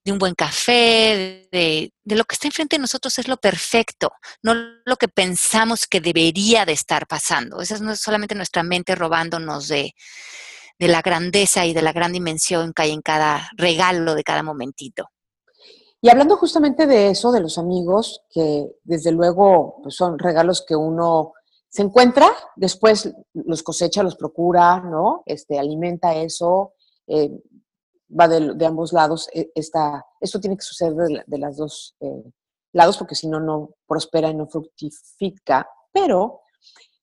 de 0.05 0.13
un 0.13 0.19
buen 0.19 0.35
café, 0.35 1.49
de, 1.53 1.93
de, 2.03 2.17
lo 2.17 2.25
que 2.25 2.35
está 2.35 2.49
enfrente 2.49 2.77
de 2.77 2.81
nosotros 2.81 3.19
es 3.19 3.29
lo 3.29 3.37
perfecto, 3.37 4.11
no 4.43 4.55
lo 4.85 4.97
que 4.97 5.09
pensamos 5.09 5.87
que 5.87 6.01
debería 6.01 6.65
de 6.65 6.73
estar 6.73 7.07
pasando. 7.07 7.61
Esa 7.61 7.79
no 7.79 7.93
es 7.93 8.01
solamente 8.01 8.35
nuestra 8.35 8.63
mente 8.63 8.95
robándonos 8.95 9.69
de, 9.69 9.95
de 10.79 10.89
la 10.89 11.03
grandeza 11.03 11.65
y 11.65 11.75
de 11.75 11.83
la 11.83 11.93
gran 11.93 12.13
dimensión 12.13 12.73
que 12.73 12.83
hay 12.83 12.91
en 12.91 13.03
cada 13.03 13.49
regalo 13.57 14.15
de 14.17 14.25
cada 14.25 14.43
momentito. 14.43 15.09
Y 16.01 16.11
hablando 16.11 16.37
justamente 16.37 16.89
de 16.89 17.11
eso, 17.11 17.31
de 17.31 17.41
los 17.41 17.59
amigos, 17.59 18.23
que 18.31 18.67
desde 18.83 19.13
luego 19.13 19.77
pues, 19.85 19.95
son 19.95 20.19
regalos 20.19 20.65
que 20.67 20.75
uno 20.75 21.35
se 21.69 21.83
encuentra, 21.83 22.29
después 22.57 23.15
los 23.33 23.63
cosecha, 23.63 24.03
los 24.03 24.17
procura, 24.17 24.81
¿no? 24.81 25.23
Este, 25.25 25.61
alimenta 25.61 26.17
eso, 26.17 26.73
eh, 27.07 27.31
va 28.19 28.29
de, 28.29 28.67
ambos 28.67 28.93
lados. 28.93 29.29
E, 29.33 29.51
esta, 29.55 30.05
esto 30.21 30.41
tiene 30.41 30.57
que 30.57 30.63
suceder 30.63 31.25
de, 31.27 31.39
las 31.39 31.57
dos, 31.57 31.95
eh, 32.01 32.25
lados, 32.73 32.97
porque 32.97 33.15
si 33.15 33.29
no, 33.29 33.41
no 33.41 33.71
prospera 33.87 34.29
y 34.29 34.35
no 34.35 34.47
fructifica. 34.47 35.69
Pero 35.93 36.43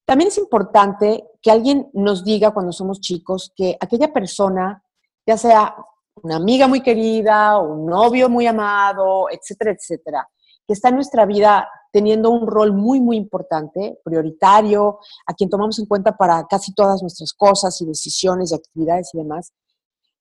también 0.04 0.28
es 0.28 0.38
importante 0.38 1.24
que 1.40 1.50
alguien 1.50 1.88
nos 1.92 2.24
diga 2.24 2.52
cuando 2.52 2.72
somos 2.72 3.00
chicos 3.00 3.52
que 3.54 3.76
aquella 3.80 4.12
persona, 4.12 4.82
ya 5.26 5.36
sea 5.36 5.74
una 6.22 6.36
amiga 6.36 6.66
muy 6.66 6.82
querida, 6.82 7.58
un 7.58 7.86
novio 7.86 8.28
muy 8.28 8.46
amado, 8.46 9.28
etcétera, 9.30 9.72
etcétera, 9.72 10.28
que 10.66 10.72
está 10.72 10.88
en 10.88 10.96
nuestra 10.96 11.24
vida 11.26 11.68
teniendo 11.92 12.30
un 12.30 12.46
rol 12.46 12.72
muy, 12.72 13.00
muy 13.00 13.16
importante, 13.16 13.98
prioritario, 14.04 14.98
a 15.26 15.34
quien 15.34 15.50
tomamos 15.50 15.78
en 15.78 15.86
cuenta 15.86 16.16
para 16.16 16.44
casi 16.48 16.72
todas 16.74 17.02
nuestras 17.02 17.32
cosas 17.32 17.80
y 17.80 17.86
decisiones 17.86 18.52
y 18.52 18.54
actividades 18.54 19.10
y 19.12 19.18
demás, 19.18 19.52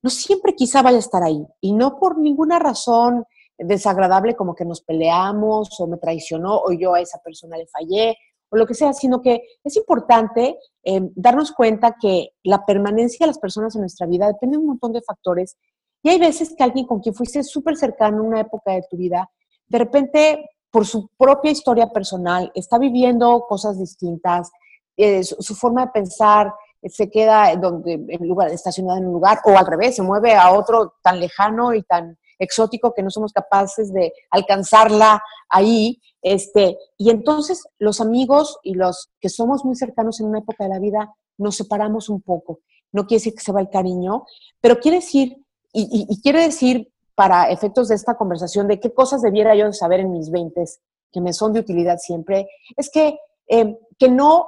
no 0.01 0.09
siempre 0.09 0.55
quizá 0.55 0.81
vaya 0.81 0.97
a 0.97 0.99
estar 0.99 1.23
ahí. 1.23 1.45
Y 1.61 1.73
no 1.73 1.99
por 1.99 2.17
ninguna 2.17 2.59
razón 2.59 3.25
desagradable 3.57 4.35
como 4.35 4.55
que 4.55 4.65
nos 4.65 4.81
peleamos 4.81 5.79
o 5.79 5.87
me 5.87 5.97
traicionó 5.97 6.61
o 6.61 6.71
yo 6.71 6.93
a 6.93 7.01
esa 7.01 7.19
persona 7.19 7.57
le 7.57 7.67
fallé 7.67 8.17
o 8.49 8.57
lo 8.57 8.65
que 8.65 8.73
sea, 8.73 8.93
sino 8.93 9.21
que 9.21 9.41
es 9.63 9.75
importante 9.75 10.57
eh, 10.83 11.01
darnos 11.15 11.51
cuenta 11.51 11.95
que 12.01 12.29
la 12.43 12.65
permanencia 12.65 13.25
de 13.25 13.27
las 13.27 13.39
personas 13.39 13.75
en 13.75 13.81
nuestra 13.81 14.07
vida 14.07 14.27
depende 14.27 14.55
de 14.55 14.61
un 14.61 14.67
montón 14.67 14.93
de 14.93 15.01
factores 15.01 15.57
y 16.01 16.09
hay 16.09 16.19
veces 16.19 16.55
que 16.55 16.63
alguien 16.63 16.85
con 16.85 16.99
quien 16.99 17.13
fuiste 17.13 17.43
súper 17.43 17.75
cercano 17.75 18.21
en 18.21 18.27
una 18.27 18.39
época 18.41 18.71
de 18.71 18.83
tu 18.89 18.97
vida, 18.97 19.29
de 19.67 19.77
repente 19.77 20.49
por 20.71 20.85
su 20.85 21.09
propia 21.17 21.51
historia 21.51 21.91
personal 21.91 22.51
está 22.55 22.77
viviendo 22.77 23.45
cosas 23.47 23.77
distintas, 23.77 24.51
eh, 24.95 25.23
su, 25.23 25.55
forma 25.55 25.85
de 25.85 25.91
pensar 25.91 26.53
se 26.83 27.09
queda 27.09 27.55
donde, 27.55 27.93
en 27.93 28.27
lugar, 28.27 28.49
estacionada 28.51 28.99
en 28.99 29.07
un 29.07 29.13
lugar 29.13 29.39
o 29.43 29.57
al 29.57 29.65
revés, 29.65 29.95
se 29.95 30.01
mueve 30.01 30.33
a 30.33 30.51
otro 30.51 30.95
tan 31.01 31.19
lejano 31.19 31.73
y 31.73 31.83
tan 31.83 32.17
exótico 32.39 32.93
que 32.93 33.03
no 33.03 33.09
somos 33.09 33.33
capaces 33.33 33.91
de 33.91 34.13
alcanzarla 34.31 35.21
ahí. 35.49 36.01
Este, 36.21 36.77
y 36.97 37.09
entonces 37.09 37.63
los 37.77 38.01
amigos 38.01 38.57
y 38.63 38.75
los 38.75 39.09
que 39.19 39.29
somos 39.29 39.65
muy 39.65 39.75
cercanos 39.75 40.19
en 40.19 40.27
una 40.27 40.39
época 40.39 40.63
de 40.63 40.69
la 40.69 40.79
vida 40.79 41.13
nos 41.37 41.55
separamos 41.55 42.09
un 42.09 42.21
poco. 42.21 42.59
No 42.91 43.05
quiere 43.05 43.19
decir 43.19 43.33
que 43.33 43.43
se 43.43 43.51
va 43.51 43.61
el 43.61 43.69
cariño, 43.69 44.25
pero 44.61 44.79
quiere 44.79 44.97
decir, 44.97 45.37
y, 45.71 46.21
quiere 46.21 46.41
decir 46.41 46.91
para 47.13 47.49
efectos 47.49 47.89
de 47.89 47.95
esta 47.95 48.15
conversación 48.15 48.67
de 48.67 48.79
qué 48.79 48.93
cosas 48.93 49.21
debiera 49.21 49.53
yo 49.55 49.71
saber 49.73 49.99
en 49.99 50.11
mis 50.11 50.31
20 50.31 50.63
que 51.11 51.21
me 51.21 51.33
son 51.33 51.53
de 51.53 51.59
utilidad 51.59 51.97
siempre, 51.99 52.47
es 52.77 52.89
que, 52.89 53.17
eh, 53.47 53.77
que 53.97 54.09
no 54.09 54.47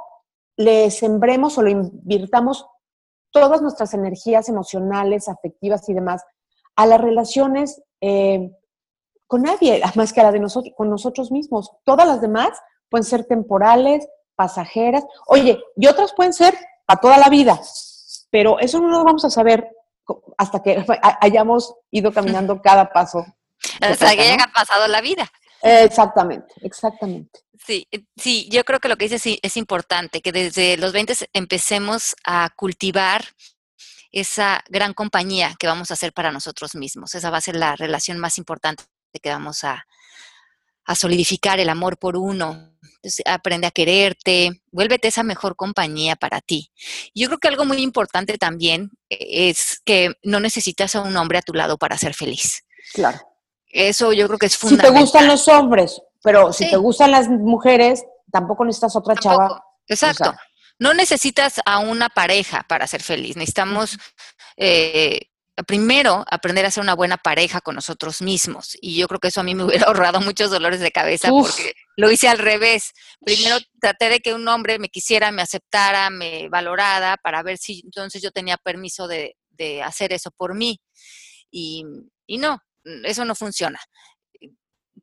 le 0.58 0.92
sembremos 0.92 1.58
o 1.58 1.64
le 1.64 1.72
invirtamos 1.72 2.66
todas 3.32 3.62
nuestras 3.62 3.94
energías 3.94 4.50
emocionales, 4.50 5.28
afectivas 5.28 5.88
y 5.90 5.94
demás 5.94 6.24
a 6.76 6.86
las 6.86 7.02
relaciones 7.02 7.82
eh, 8.02 8.52
con 9.28 9.44
nadie, 9.44 9.82
más 9.96 10.14
que 10.14 10.22
a 10.22 10.26
la 10.26 10.32
de 10.32 10.40
nosotros, 10.40 10.74
con 10.76 10.90
nosotros 10.90 11.32
mismos. 11.32 11.72
Todas 11.84 12.08
las 12.08 12.22
demás 12.22 12.50
pueden 12.90 13.06
ser 13.06 13.26
temporales, 13.26 14.08
pasajeras, 14.36 15.06
oye, 15.28 15.62
y 15.76 15.88
otras 15.88 16.14
pueden 16.14 16.34
ser 16.34 16.54
a 16.88 16.98
toda 16.98 17.18
la 17.18 17.30
vida, 17.30 17.62
pero 18.30 18.60
eso 18.60 18.80
no 18.80 18.90
lo 18.90 19.04
vamos 19.04 19.24
a 19.24 19.30
saber 19.30 19.70
hasta 20.38 20.62
que 20.62 20.84
hayamos 21.22 21.76
ido 21.92 22.12
caminando 22.12 22.62
cada 22.64 22.92
paso. 22.92 23.26
Hasta 23.80 24.16
que 24.16 24.22
haya 24.22 24.48
pasado 24.54 24.88
la 24.88 25.02
vida. 25.02 25.32
Exactamente, 25.62 26.54
exactamente. 26.62 27.40
Sí, 27.66 27.88
eh, 27.92 28.04
sí, 28.18 28.48
yo 28.52 28.64
creo 28.64 28.80
que 28.80 28.90
lo 28.90 28.98
que 28.98 29.08
dices 29.08 29.40
es 29.42 29.58
importante, 29.58 30.22
que 30.22 30.32
desde 30.32 30.78
los 30.78 30.94
20 30.94 31.14
empecemos 31.34 32.16
a 32.26 32.50
cultivar 32.56 33.24
esa 34.12 34.64
gran 34.68 34.94
compañía 34.94 35.56
que 35.58 35.68
vamos 35.68 35.92
a 35.92 35.94
hacer 35.94 36.14
para 36.14 36.32
nosotros 36.32 36.76
mismos. 36.76 37.16
Esa 37.16 37.30
va 37.30 37.38
a 37.38 37.42
ser 37.42 37.56
la 37.56 37.76
relación 37.76 38.20
más 38.20 38.38
importante 38.38 38.84
que 39.22 39.30
vamos 39.30 39.64
a, 39.64 39.86
solidificar 40.96 41.58
el 41.62 41.70
amor 41.70 41.98
por 41.98 42.18
uno. 42.18 42.76
aprende 43.26 43.66
a 43.66 43.72
quererte, 43.72 44.62
vuélvete 44.72 45.08
esa 45.08 45.24
mejor 45.24 45.56
compañía 45.56 46.18
para 46.18 46.42
ti. 46.42 46.70
Yo 47.16 47.28
creo 47.28 47.40
que 47.40 47.48
algo 47.48 47.64
muy 47.64 47.82
importante 47.82 48.38
también 48.38 48.92
eh, 49.10 49.50
es 49.50 49.82
que 49.86 50.12
no 50.24 50.42
necesitas 50.42 50.96
a 50.96 51.02
un 51.02 51.16
hombre 51.16 51.38
a 51.38 51.44
tu 51.44 51.54
lado 51.54 51.78
para 51.78 51.98
ser 51.98 52.14
feliz. 52.14 52.66
Claro. 52.94 53.20
Eso 53.72 54.14
yo 54.14 54.28
creo 54.28 54.40
que 54.40 54.46
es 54.48 54.58
fundamental. 54.58 54.92
Si 54.92 54.94
te 54.94 55.02
gustan 55.02 55.28
los 55.28 55.48
hombres, 55.48 56.02
pero 56.24 56.54
si 56.54 56.70
te 56.70 56.78
gustan 56.78 57.12
las 57.12 57.28
mujeres, 57.30 58.04
tampoco 58.32 58.66
necesitas 58.66 58.96
otra 58.96 59.16
chava. 59.16 59.64
Exacto 59.88 60.34
no 60.82 60.96
necesitas 60.96 61.62
a 61.64 61.78
una 61.78 62.10
pareja 62.10 62.66
para 62.68 62.88
ser 62.88 63.04
feliz. 63.04 63.38
Necesitamos 63.38 64.00
eh, 64.58 65.28
primero 65.68 66.26
aprender 66.28 66.66
a 66.66 66.72
ser 66.72 66.82
una 66.82 66.96
buena 66.96 67.18
pareja 67.18 67.62
con 67.62 67.76
nosotros 67.76 68.24
mismos. 68.24 68.76
Y 68.82 68.98
yo 68.98 69.08
creo 69.08 69.20
que 69.20 69.28
eso 69.28 69.42
a 69.42 69.44
mí 69.44 69.54
me 69.54 69.64
hubiera 69.66 69.86
ahorrado 69.86 70.22
muchos 70.22 70.50
dolores 70.50 70.80
de 70.80 70.92
cabeza 70.92 71.30
porque 71.30 71.74
lo 71.98 72.10
hice 72.10 72.28
al 72.30 72.40
revés. 72.40 72.94
Primero 73.24 73.58
traté 73.80 74.10
de 74.10 74.22
que 74.22 74.34
un 74.34 74.48
hombre 74.48 74.80
me 74.80 74.90
quisiera, 74.90 75.32
me 75.32 75.44
aceptara, 75.44 76.10
me 76.10 76.50
valorara 76.50 77.16
para 77.22 77.44
ver 77.44 77.60
si 77.60 77.82
entonces 77.86 78.20
yo 78.20 78.32
tenía 78.32 78.58
permiso 78.58 79.08
de, 79.08 79.36
hacer 79.86 80.12
eso 80.12 80.32
por 80.32 80.56
mí. 80.56 80.82
Y, 81.52 81.86
y 82.26 82.40
no, 82.40 82.58
eso 82.84 83.26
no 83.26 83.36
funciona 83.36 83.80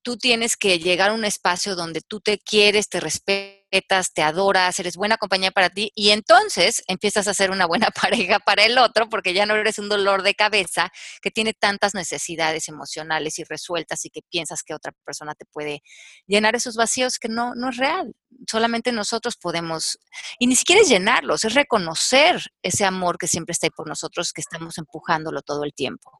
tú 0.02 0.16
tienes 0.16 0.56
que 0.56 0.78
llegar 0.78 1.10
a 1.10 1.14
un 1.14 1.24
espacio 1.24 1.74
donde 1.76 2.00
tú 2.00 2.20
te 2.20 2.38
quieres, 2.38 2.88
te 2.88 3.00
respetas, 3.00 4.12
te 4.12 4.22
adoras, 4.22 4.78
eres 4.78 4.96
buena 4.96 5.16
compañía 5.16 5.50
para 5.50 5.70
ti 5.70 5.92
y 5.94 6.10
entonces 6.10 6.82
empiezas 6.86 7.28
a 7.28 7.34
ser 7.34 7.50
una 7.50 7.66
buena 7.66 7.88
pareja 7.90 8.38
para 8.38 8.64
el 8.64 8.78
otro 8.78 9.08
porque 9.08 9.34
ya 9.34 9.46
no 9.46 9.54
eres 9.54 9.78
un 9.78 9.88
dolor 9.88 10.22
de 10.22 10.34
cabeza 10.34 10.90
que 11.20 11.30
tiene 11.30 11.52
tantas 11.54 11.94
necesidades 11.94 12.68
emocionales 12.68 13.38
y 13.38 13.44
resueltas 13.44 14.04
y 14.04 14.10
que 14.10 14.22
piensas 14.30 14.62
que 14.62 14.74
otra 14.74 14.92
persona 15.04 15.34
te 15.34 15.44
puede 15.46 15.82
llenar 16.26 16.56
esos 16.56 16.76
vacíos 16.76 17.18
que 17.18 17.28
no, 17.28 17.54
no 17.54 17.70
es 17.70 17.76
real. 17.76 18.14
Solamente 18.50 18.92
nosotros 18.92 19.36
podemos, 19.36 19.98
y 20.38 20.46
ni 20.46 20.56
siquiera 20.56 20.82
es 20.82 20.88
llenarlos, 20.88 21.44
es 21.44 21.54
reconocer 21.54 22.42
ese 22.62 22.84
amor 22.84 23.18
que 23.18 23.26
siempre 23.26 23.52
está 23.52 23.66
ahí 23.66 23.70
por 23.70 23.88
nosotros, 23.88 24.32
que 24.32 24.40
estamos 24.40 24.78
empujándolo 24.78 25.42
todo 25.42 25.64
el 25.64 25.74
tiempo. 25.74 26.18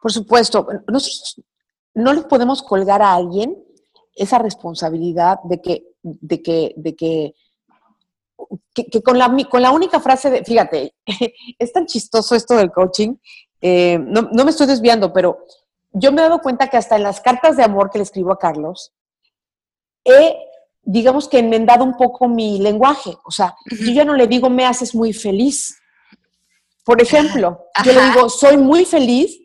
Por 0.00 0.12
supuesto, 0.12 0.66
nosotros 0.88 1.40
no 1.94 2.12
le 2.12 2.22
podemos 2.22 2.62
colgar 2.62 3.02
a 3.02 3.14
alguien 3.14 3.56
esa 4.14 4.38
responsabilidad 4.38 5.38
de 5.44 5.60
que, 5.60 5.86
de 6.02 6.42
que, 6.42 6.74
de 6.76 6.96
que, 6.96 7.34
que, 8.74 9.02
con, 9.02 9.18
la, 9.18 9.34
con 9.48 9.62
la 9.62 9.70
única 9.70 10.00
frase 10.00 10.30
de, 10.30 10.44
fíjate, 10.44 10.94
es 11.58 11.72
tan 11.72 11.86
chistoso 11.86 12.34
esto 12.34 12.56
del 12.56 12.70
coaching, 12.70 13.16
eh, 13.60 13.98
no, 13.98 14.28
no, 14.32 14.44
me 14.44 14.50
estoy 14.50 14.66
desviando, 14.66 15.12
pero 15.12 15.38
yo 15.92 16.12
me 16.12 16.20
he 16.20 16.24
dado 16.24 16.40
cuenta 16.40 16.68
que 16.68 16.76
hasta 16.76 16.96
en 16.96 17.02
las 17.02 17.20
cartas 17.20 17.56
de 17.56 17.62
amor 17.62 17.90
que 17.90 17.98
le 17.98 18.04
escribo 18.04 18.32
a 18.32 18.38
Carlos, 18.38 18.92
he, 20.04 20.36
digamos 20.82 21.28
que 21.28 21.38
enmendado 21.38 21.84
un 21.84 21.96
poco 21.96 22.28
mi 22.28 22.58
lenguaje, 22.58 23.16
o 23.24 23.30
sea, 23.30 23.54
yo 23.70 23.92
ya 23.92 24.04
no 24.04 24.14
le 24.14 24.26
digo 24.26 24.48
me 24.48 24.66
haces 24.66 24.94
muy 24.94 25.12
feliz. 25.12 25.76
Por 26.84 27.00
ejemplo, 27.02 27.66
yo 27.84 27.92
le 27.92 28.04
digo, 28.06 28.28
soy 28.28 28.56
muy 28.56 28.84
feliz 28.84 29.39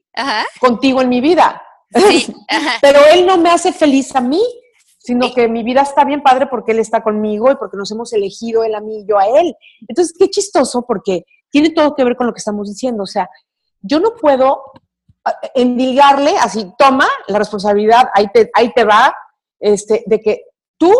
contigo 0.60 1.02
en 1.02 1.10
mi 1.10 1.22
vida. 1.22 1.62
Pero 2.82 3.00
él 3.14 3.26
no 3.26 3.38
me 3.38 3.50
hace 3.50 3.72
feliz 3.72 4.16
a 4.16 4.22
mí, 4.22 4.42
sino 5.00 5.34
que 5.34 5.48
mi 5.48 5.64
vida 5.64 5.82
está 5.82 6.04
bien 6.04 6.24
padre 6.24 6.48
porque 6.48 6.72
él 6.72 6.80
está 6.80 7.02
conmigo 7.02 7.52
y 7.52 7.56
porque 7.56 7.78
nos 7.78 7.92
hemos 7.92 8.12
elegido 8.14 8.64
él 8.64 8.76
a 8.76 8.82
mí 8.82 9.02
y 9.02 9.06
yo 9.08 9.18
a 9.18 9.28
él. 9.28 9.56
Entonces, 9.88 10.16
qué 10.18 10.30
chistoso 10.30 10.84
porque 10.88 11.24
tiene 11.50 11.70
todo 11.70 11.96
que 11.96 12.04
ver 12.04 12.16
con 12.16 12.28
lo 12.28 12.34
que 12.34 12.40
estamos 12.40 12.68
diciendo. 12.68 13.04
O 13.04 13.08
sea, 13.08 13.30
yo 13.82 14.00
no 14.00 14.16
puedo 14.16 14.64
endilgarle 15.54 16.38
así, 16.38 16.72
toma 16.78 17.08
la 17.28 17.40
responsabilidad, 17.40 18.10
ahí 18.14 18.28
te, 18.34 18.50
ahí 18.54 18.72
te 18.74 18.84
va, 18.84 19.14
este, 19.60 20.04
de 20.06 20.20
que 20.20 20.42
tú 20.78 20.92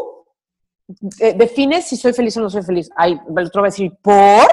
eh, 1.20 1.34
defines 1.34 1.86
si 1.86 1.98
soy 1.98 2.14
feliz 2.14 2.36
o 2.38 2.42
no 2.42 2.50
soy 2.50 2.64
feliz. 2.64 2.90
Ahí 2.96 3.20
el 3.36 3.46
otro 3.46 3.62
va 3.62 3.68
a 3.68 3.72
decir, 3.72 3.92
¿por? 4.02 4.48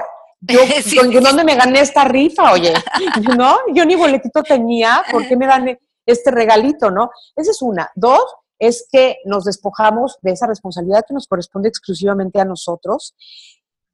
Yo, 1.11 1.21
¿dónde 1.21 1.43
me 1.43 1.55
gané 1.55 1.79
esta 1.79 2.03
rifa? 2.03 2.51
Oye, 2.51 2.73
¿no? 3.37 3.57
Yo 3.73 3.85
ni 3.85 3.95
boletito 3.95 4.43
tenía, 4.43 5.03
¿por 5.11 5.27
qué 5.27 5.35
me 5.37 5.47
gané? 5.47 5.79
este 6.05 6.31
regalito, 6.31 6.91
¿no? 6.91 7.11
Esa 7.35 7.51
es 7.51 7.61
una. 7.61 7.91
Dos, 7.95 8.23
es 8.59 8.87
que 8.91 9.17
nos 9.25 9.45
despojamos 9.45 10.17
de 10.21 10.31
esa 10.31 10.47
responsabilidad 10.47 11.05
que 11.07 11.13
nos 11.13 11.27
corresponde 11.27 11.69
exclusivamente 11.69 12.39
a 12.39 12.45
nosotros. 12.45 13.15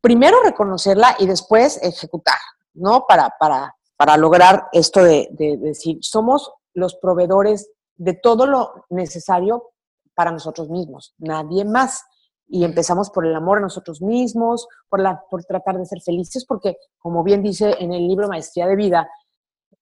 Primero 0.02 0.42
reconocerla 0.44 1.16
y 1.20 1.28
después 1.28 1.80
ejecutar, 1.82 2.38
¿no? 2.74 3.06
Para, 3.08 3.34
para, 3.40 3.76
para 3.98 4.18
lograr 4.18 4.68
esto 4.72 5.04
de, 5.04 5.28
de, 5.32 5.58
decir, 5.58 5.98
somos 6.02 6.52
los 6.74 6.96
proveedores 6.96 7.70
de 7.96 8.14
todo 8.14 8.46
lo 8.46 8.86
necesario 8.90 9.72
para 10.14 10.32
nosotros 10.32 10.70
mismos, 10.70 11.14
nadie 11.18 11.66
más. 11.66 12.04
Y 12.50 12.64
empezamos 12.64 13.10
por 13.10 13.26
el 13.26 13.36
amor 13.36 13.60
a 13.60 13.62
nosotros 13.62 14.02
mismos, 14.02 14.68
por, 14.90 15.00
la, 15.00 15.24
por 15.30 15.44
tratar 15.46 15.78
de 15.78 15.86
ser 15.86 16.02
felices, 16.02 16.46
porque 16.46 16.78
como 16.98 17.24
bien 17.24 17.44
dice 17.44 17.76
en 17.80 17.94
el 17.94 18.08
libro 18.08 18.28
Maestría 18.28 18.68
de 18.68 18.76
Vida, 18.76 19.10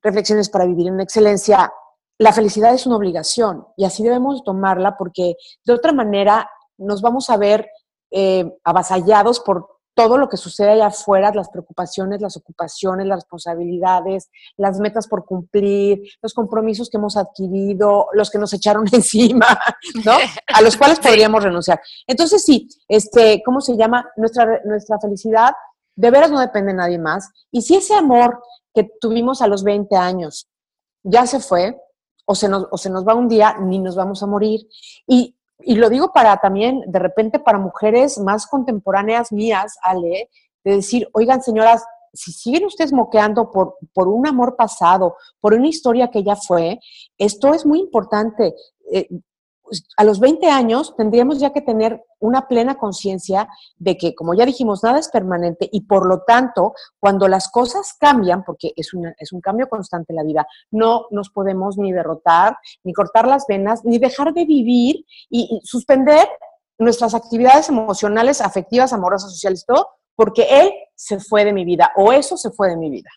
Reflexiones 0.01 0.49
para 0.49 0.65
Vivir 0.65 0.87
en 0.87 0.99
Excelencia, 0.99 1.71
la 2.19 2.33
felicidad 2.33 2.73
es 2.73 2.85
una 2.85 2.97
obligación 2.97 3.65
y 3.75 3.85
así 3.85 4.03
debemos 4.03 4.43
tomarla 4.43 4.97
porque 4.97 5.35
de 5.65 5.73
otra 5.73 5.93
manera 5.93 6.49
nos 6.77 7.01
vamos 7.01 7.29
a 7.29 7.37
ver 7.37 7.69
eh, 8.11 8.57
avasallados 8.63 9.39
por 9.39 9.76
todo 9.97 10.19
lo 10.19 10.29
que 10.29 10.37
sucede 10.37 10.73
allá 10.73 10.87
afuera, 10.87 11.31
las 11.33 11.49
preocupaciones, 11.49 12.21
las 12.21 12.37
ocupaciones, 12.37 13.07
las 13.07 13.17
responsabilidades, 13.17 14.29
las 14.55 14.79
metas 14.79 15.07
por 15.07 15.25
cumplir, 15.25 16.03
los 16.21 16.35
compromisos 16.35 16.91
que 16.91 16.97
hemos 16.97 17.17
adquirido, 17.17 18.05
los 18.13 18.29
que 18.29 18.37
nos 18.37 18.53
echaron 18.53 18.85
encima, 18.91 19.59
¿no? 20.05 20.13
A 20.53 20.61
los 20.61 20.77
cuales 20.77 20.99
podríamos 20.99 21.43
renunciar. 21.43 21.81
Entonces, 22.05 22.43
sí, 22.45 22.67
este, 22.87 23.41
¿cómo 23.43 23.59
se 23.59 23.75
llama? 23.75 24.07
Nuestra, 24.17 24.61
nuestra 24.65 24.99
felicidad 24.99 25.53
de 25.95 26.11
veras 26.11 26.29
no 26.29 26.39
depende 26.41 26.73
de 26.73 26.77
nadie 26.77 26.99
más. 26.99 27.31
Y 27.51 27.63
si 27.63 27.77
ese 27.77 27.95
amor 27.95 28.39
que 28.75 28.87
tuvimos 29.01 29.41
a 29.41 29.47
los 29.47 29.63
20 29.63 29.95
años 29.95 30.47
ya 31.01 31.25
se 31.25 31.39
fue, 31.39 31.75
o 32.25 32.35
se 32.35 32.47
nos, 32.47 32.67
o 32.69 32.77
se 32.77 32.91
nos 32.91 33.03
va 33.03 33.15
un 33.15 33.27
día, 33.27 33.57
ni 33.59 33.79
nos 33.79 33.95
vamos 33.95 34.21
a 34.21 34.27
morir. 34.27 34.59
Y 35.07 35.36
y 35.59 35.75
lo 35.75 35.89
digo 35.89 36.11
para 36.13 36.37
también, 36.37 36.83
de 36.87 36.99
repente, 36.99 37.39
para 37.39 37.57
mujeres 37.57 38.17
más 38.19 38.47
contemporáneas 38.47 39.31
mías, 39.31 39.77
Ale, 39.81 40.29
de 40.63 40.75
decir, 40.75 41.07
oigan, 41.13 41.41
señoras, 41.41 41.83
si 42.13 42.31
siguen 42.31 42.65
ustedes 42.65 42.93
moqueando 42.93 43.51
por, 43.51 43.77
por 43.93 44.07
un 44.07 44.27
amor 44.27 44.55
pasado, 44.55 45.15
por 45.39 45.53
una 45.53 45.67
historia 45.67 46.09
que 46.09 46.23
ya 46.23 46.35
fue, 46.35 46.79
esto 47.17 47.53
es 47.53 47.65
muy 47.65 47.79
importante. 47.79 48.53
Eh, 48.91 49.07
a 49.97 50.03
los 50.03 50.19
20 50.19 50.47
años 50.47 50.95
tendríamos 50.95 51.39
ya 51.39 51.51
que 51.51 51.61
tener 51.61 52.03
una 52.19 52.47
plena 52.47 52.75
conciencia 52.75 53.47
de 53.77 53.97
que, 53.97 54.15
como 54.15 54.33
ya 54.33 54.45
dijimos, 54.45 54.83
nada 54.83 54.99
es 54.99 55.09
permanente 55.09 55.69
y 55.71 55.81
por 55.81 56.07
lo 56.07 56.23
tanto, 56.23 56.73
cuando 56.99 57.27
las 57.27 57.49
cosas 57.49 57.95
cambian, 57.99 58.43
porque 58.43 58.73
es, 58.75 58.91
es 59.19 59.31
un 59.31 59.41
cambio 59.41 59.67
constante 59.69 60.13
en 60.13 60.17
la 60.17 60.23
vida, 60.23 60.47
no 60.71 61.07
nos 61.11 61.29
podemos 61.29 61.77
ni 61.77 61.91
derrotar, 61.91 62.57
ni 62.83 62.93
cortar 62.93 63.27
las 63.27 63.45
venas, 63.47 63.83
ni 63.83 63.97
dejar 63.99 64.33
de 64.33 64.45
vivir 64.45 65.05
y, 65.29 65.59
suspender 65.63 66.27
nuestras 66.79 67.13
actividades 67.15 67.69
emocionales, 67.69 68.41
afectivas, 68.41 68.93
amorosas, 68.93 69.31
sociales, 69.31 69.65
todo, 69.65 69.87
porque 70.15 70.47
él 70.49 70.71
se 70.95 71.19
fue 71.19 71.45
de 71.45 71.53
mi 71.53 71.65
vida 71.65 71.91
o 71.95 72.11
eso 72.11 72.37
se 72.37 72.51
fue 72.51 72.69
de 72.69 72.77
mi 72.77 72.89
vida. 72.89 73.09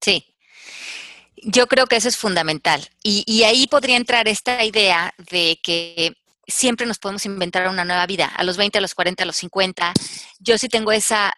Sí, 0.00 0.31
yo 1.42 1.66
creo 1.66 1.86
que 1.86 1.96
eso 1.96 2.08
es 2.08 2.16
fundamental. 2.16 2.88
Y, 3.02 3.42
ahí 3.42 3.66
podría 3.66 3.96
entrar 3.96 4.28
esta 4.28 4.64
idea 4.64 5.12
de 5.30 5.58
que 5.62 6.14
siempre 6.46 6.86
nos 6.86 6.98
podemos 6.98 7.26
inventar 7.26 7.68
una 7.68 7.84
nueva 7.84 8.06
vida, 8.06 8.26
a 8.26 8.44
los 8.44 8.56
20, 8.56 8.78
a 8.78 8.80
los 8.80 8.94
40, 8.94 9.22
a 9.22 9.26
los 9.26 9.36
50. 9.36 9.92
Yo 10.38 10.58
sí 10.58 10.68
tengo 10.68 10.92
esa 10.92 11.32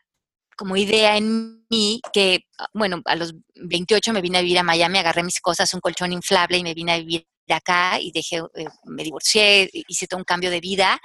como 0.57 0.77
idea 0.77 1.17
en 1.17 1.67
mí 1.69 2.01
que, 2.13 2.45
bueno, 2.73 3.03
a 3.07 3.17
los 3.17 3.35
28 3.57 4.13
me 4.13 4.21
vine 4.21 4.39
a 4.39 4.43
vivir 4.43 4.59
a 4.59 4.63
Miami, 4.63 4.99
agarré 4.99 5.25
mis 5.25 5.41
cosas, 5.41 5.73
un 5.75 5.81
colchón 5.81 6.13
inflable 6.13 6.59
y 6.59 6.63
me 6.63 6.75
vine 6.75 6.93
a 6.93 6.99
vivir 6.99 7.27
acá 7.49 7.99
y 8.01 8.13
dejé, 8.13 8.37
eh, 8.55 8.67
me 8.85 9.03
divorcié, 9.03 9.69
hice 9.73 10.07
todo 10.07 10.19
un 10.19 10.25
cambio 10.25 10.51
de 10.51 10.61
vida. 10.61 11.01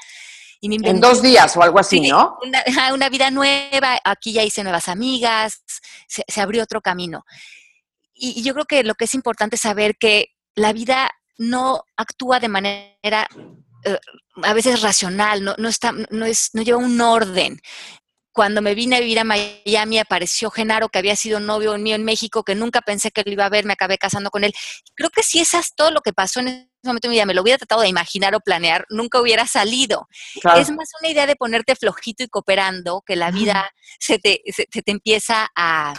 Y 0.62 0.70
me 0.70 0.76
en 0.88 1.00
dos 1.00 1.22
días 1.22 1.56
o 1.56 1.64
algo 1.64 1.80
así, 1.80 2.02
¿no? 2.02 2.38
Una, 2.94 3.10
vida 3.10 3.32
nueva, 3.32 3.98
aquí 4.04 4.34
ya 4.34 4.44
hice 4.44 4.62
nuevas 4.62 4.90
amigas, 4.90 5.64
se, 6.06 6.24
se 6.28 6.42
abrió 6.42 6.62
otro 6.62 6.82
camino 6.82 7.24
y, 8.20 8.42
yo 8.44 8.54
creo 8.54 8.66
que 8.66 8.84
lo 8.84 8.96
que 8.96 9.06
es 9.06 9.14
importante 9.14 9.56
es 9.56 9.62
saber 9.62 9.98
que 9.98 10.36
la 10.56 10.74
vida 10.74 11.10
no 11.38 11.84
actúa 11.96 12.40
de 12.40 12.50
manera 12.50 13.28
eh, 13.86 13.98
a 14.44 14.54
veces 14.54 14.82
racional, 14.82 15.44
no, 15.44 15.56
no, 15.58 15.70
está, 15.70 15.94
no, 16.10 16.26
es, 16.26 16.50
no 16.54 16.62
lleva 16.62 16.78
un 16.78 17.00
orden. 17.00 17.60
Cuando 18.32 18.62
me 18.62 18.76
vine 18.76 18.98
a 18.98 19.00
vivir 19.00 19.20
a 19.20 19.24
Miami 19.24 20.00
apareció 20.00 20.50
Genaro, 20.52 20.90
que 20.90 21.00
había 21.00 21.16
sido 21.16 21.40
novio 21.40 21.78
mío 21.78 21.96
en 21.96 22.06
México, 22.06 22.44
que 22.44 22.56
nunca 22.56 22.82
pensé 22.82 23.12
que 23.12 23.24
lo 23.26 23.32
iba 23.32 23.46
a 23.46 23.50
ver, 23.50 23.66
me 23.66 23.74
acabé 23.74 23.98
casando 23.98 24.30
con 24.30 24.44
él. 24.44 24.54
Creo 24.96 25.10
que 25.10 25.24
si 25.24 25.40
esas 25.40 25.74
todo 25.76 25.92
lo 25.92 26.02
que 26.02 26.14
pasó 26.14 26.40
en 26.40 26.48
ese 26.48 26.70
momento 26.84 27.08
de 27.08 27.10
mi 27.10 27.16
vida, 27.16 27.26
me 27.26 27.34
lo 27.34 27.42
hubiera 27.42 27.58
tratado 27.58 27.82
de 27.82 27.90
imaginar 27.90 28.36
o 28.36 28.40
planear, 28.40 28.86
nunca 28.90 29.20
hubiera 29.20 29.48
salido. 29.48 30.08
Es 30.56 30.70
más 30.72 30.90
una 31.02 31.10
idea 31.10 31.26
de 31.26 31.36
ponerte 31.36 31.76
flojito 31.76 32.24
y 32.24 32.30
cooperando, 32.30 33.02
que 33.06 33.16
la 33.16 33.32
vida 33.32 33.72
se 34.00 34.20
te, 34.20 34.42
se 34.46 34.66
te 34.66 34.92
empieza 34.92 35.50
a, 35.56 35.94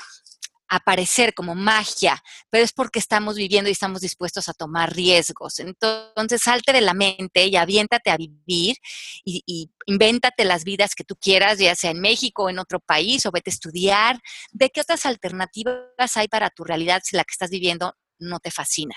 aparecer 0.71 1.35
como 1.35 1.55
magia, 1.55 2.23
pero 2.49 2.65
es 2.65 2.73
porque 2.73 3.00
estamos 3.00 3.37
viviendo 3.37 3.69
y 3.69 3.73
estamos 3.73 4.00
dispuestos 4.00 4.49
a 4.49 4.55
tomar 4.55 4.95
riesgos. 4.95 5.59
Entonces, 5.59 6.41
salte 6.43 6.73
de 6.73 6.81
la 6.81 6.95
mente 6.95 7.47
y 7.47 7.57
aviéntate 7.57 8.11
a 8.11 8.17
vivir 8.17 8.77
y, 9.25 9.43
y 9.47 9.71
invéntate 9.87 10.45
las 10.45 10.65
vidas 10.65 10.95
que 10.95 11.05
tú 11.05 11.17
quieras, 11.17 11.59
ya 11.59 11.75
sea 11.75 11.91
en 11.91 12.00
México 12.00 12.45
o 12.45 12.50
en 12.50 12.61
otro 12.61 12.79
país, 12.79 13.27
o 13.27 13.33
vete 13.33 13.50
a 13.50 13.55
estudiar. 13.55 14.21
Ve 14.53 14.71
qué 14.71 14.81
otras 14.81 15.05
alternativas 15.07 16.17
hay 16.17 16.29
para 16.29 16.50
tu 16.50 16.65
realidad 16.65 17.02
si 17.04 17.17
la 17.17 17.25
que 17.25 17.33
estás 17.33 17.50
viviendo 17.50 17.95
no 18.21 18.39
te 18.39 18.52
fascina. 18.52 18.95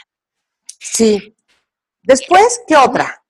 Sí. 0.80 1.36
Después, 2.04 2.62
¿qué 2.68 2.76
otra? 2.76 3.24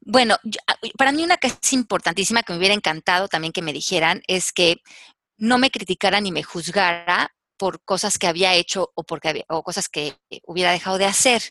Bueno, 0.00 0.38
ah, 0.66 0.76
para 0.96 1.12
mí 1.12 1.22
una 1.22 1.36
que 1.36 1.48
es 1.48 1.72
importantísima, 1.72 2.42
que 2.42 2.52
me 2.52 2.58
hubiera 2.58 2.74
encantado 2.74 3.28
también 3.28 3.52
que 3.52 3.60
me 3.60 3.72
dijeran, 3.72 4.22
es 4.26 4.52
que 4.52 4.78
no 5.36 5.58
me 5.58 5.70
criticara 5.70 6.20
ni 6.20 6.32
me 6.32 6.42
juzgara 6.42 7.34
por 7.56 7.82
cosas 7.84 8.18
que 8.18 8.26
había 8.26 8.54
hecho 8.54 8.90
o, 8.94 9.04
porque 9.04 9.44
o 9.48 9.62
cosas 9.62 9.88
que 9.88 10.16
hubiera 10.44 10.72
dejado 10.72 10.98
de 10.98 11.06
hacer. 11.06 11.42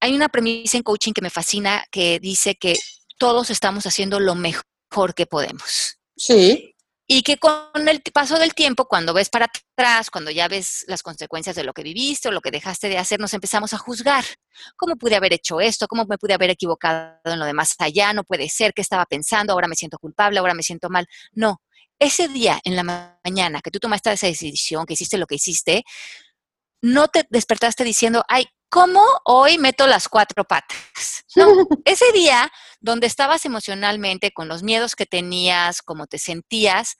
Hay 0.00 0.14
una 0.14 0.28
premisa 0.28 0.76
en 0.76 0.82
coaching 0.82 1.12
que 1.12 1.22
me 1.22 1.30
fascina 1.30 1.84
que 1.90 2.20
dice 2.20 2.54
que 2.54 2.76
todos 3.18 3.50
estamos 3.50 3.86
haciendo 3.86 4.20
lo 4.20 4.34
mejor 4.34 5.14
que 5.14 5.26
podemos. 5.26 5.98
Sí. 6.16 6.72
Y 7.08 7.22
que 7.22 7.38
con 7.38 7.88
el 7.88 8.02
paso 8.12 8.36
del 8.36 8.52
tiempo, 8.52 8.88
cuando 8.88 9.14
ves 9.14 9.28
para 9.28 9.46
atrás, 9.46 10.10
cuando 10.10 10.32
ya 10.32 10.48
ves 10.48 10.84
las 10.88 11.04
consecuencias 11.04 11.54
de 11.54 11.62
lo 11.62 11.72
que 11.72 11.84
viviste 11.84 12.28
o 12.28 12.32
lo 12.32 12.40
que 12.40 12.50
dejaste 12.50 12.88
de 12.88 12.98
hacer, 12.98 13.20
nos 13.20 13.32
empezamos 13.32 13.72
a 13.74 13.78
juzgar. 13.78 14.24
¿Cómo 14.74 14.96
pude 14.96 15.14
haber 15.14 15.32
hecho 15.32 15.60
esto? 15.60 15.86
¿Cómo 15.86 16.04
me 16.06 16.18
pude 16.18 16.34
haber 16.34 16.50
equivocado 16.50 17.20
en 17.24 17.38
lo 17.38 17.44
de 17.44 17.52
más 17.52 17.76
allá? 17.78 18.12
No 18.12 18.24
puede 18.24 18.48
ser. 18.48 18.74
¿Qué 18.74 18.82
estaba 18.82 19.06
pensando? 19.06 19.52
Ahora 19.52 19.68
me 19.68 19.76
siento 19.76 19.98
culpable, 19.98 20.40
ahora 20.40 20.54
me 20.54 20.64
siento 20.64 20.90
mal. 20.90 21.06
No, 21.32 21.60
ese 21.98 22.28
día 22.28 22.60
en 22.64 22.76
la 22.76 23.18
mañana 23.24 23.60
que 23.60 23.70
tú 23.70 23.78
tomaste 23.78 24.12
esa 24.12 24.26
decisión, 24.26 24.86
que 24.86 24.94
hiciste 24.94 25.18
lo 25.18 25.26
que 25.26 25.36
hiciste, 25.36 25.84
no 26.82 27.08
te 27.08 27.26
despertaste 27.30 27.84
diciendo, 27.84 28.24
ay, 28.28 28.46
¿cómo 28.68 29.02
hoy 29.24 29.58
meto 29.58 29.86
las 29.86 30.08
cuatro 30.08 30.44
patas? 30.44 31.24
No, 31.34 31.46
ese 31.84 32.12
día 32.12 32.50
donde 32.80 33.06
estabas 33.06 33.44
emocionalmente 33.44 34.32
con 34.32 34.48
los 34.48 34.62
miedos 34.62 34.94
que 34.94 35.06
tenías, 35.06 35.82
como 35.82 36.06
te 36.06 36.18
sentías, 36.18 36.96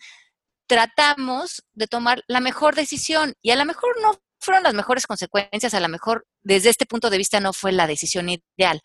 tratamos 0.66 1.62
de 1.74 1.86
tomar 1.86 2.22
la 2.26 2.40
mejor 2.40 2.74
decisión 2.74 3.34
y 3.42 3.50
a 3.50 3.56
lo 3.56 3.64
mejor 3.64 4.00
no 4.02 4.18
fueron 4.40 4.62
las 4.62 4.74
mejores 4.74 5.06
consecuencias, 5.06 5.74
a 5.74 5.80
lo 5.80 5.88
mejor 5.88 6.26
desde 6.42 6.70
este 6.70 6.86
punto 6.86 7.10
de 7.10 7.18
vista 7.18 7.40
no 7.40 7.52
fue 7.52 7.72
la 7.72 7.86
decisión 7.86 8.28
ideal, 8.28 8.80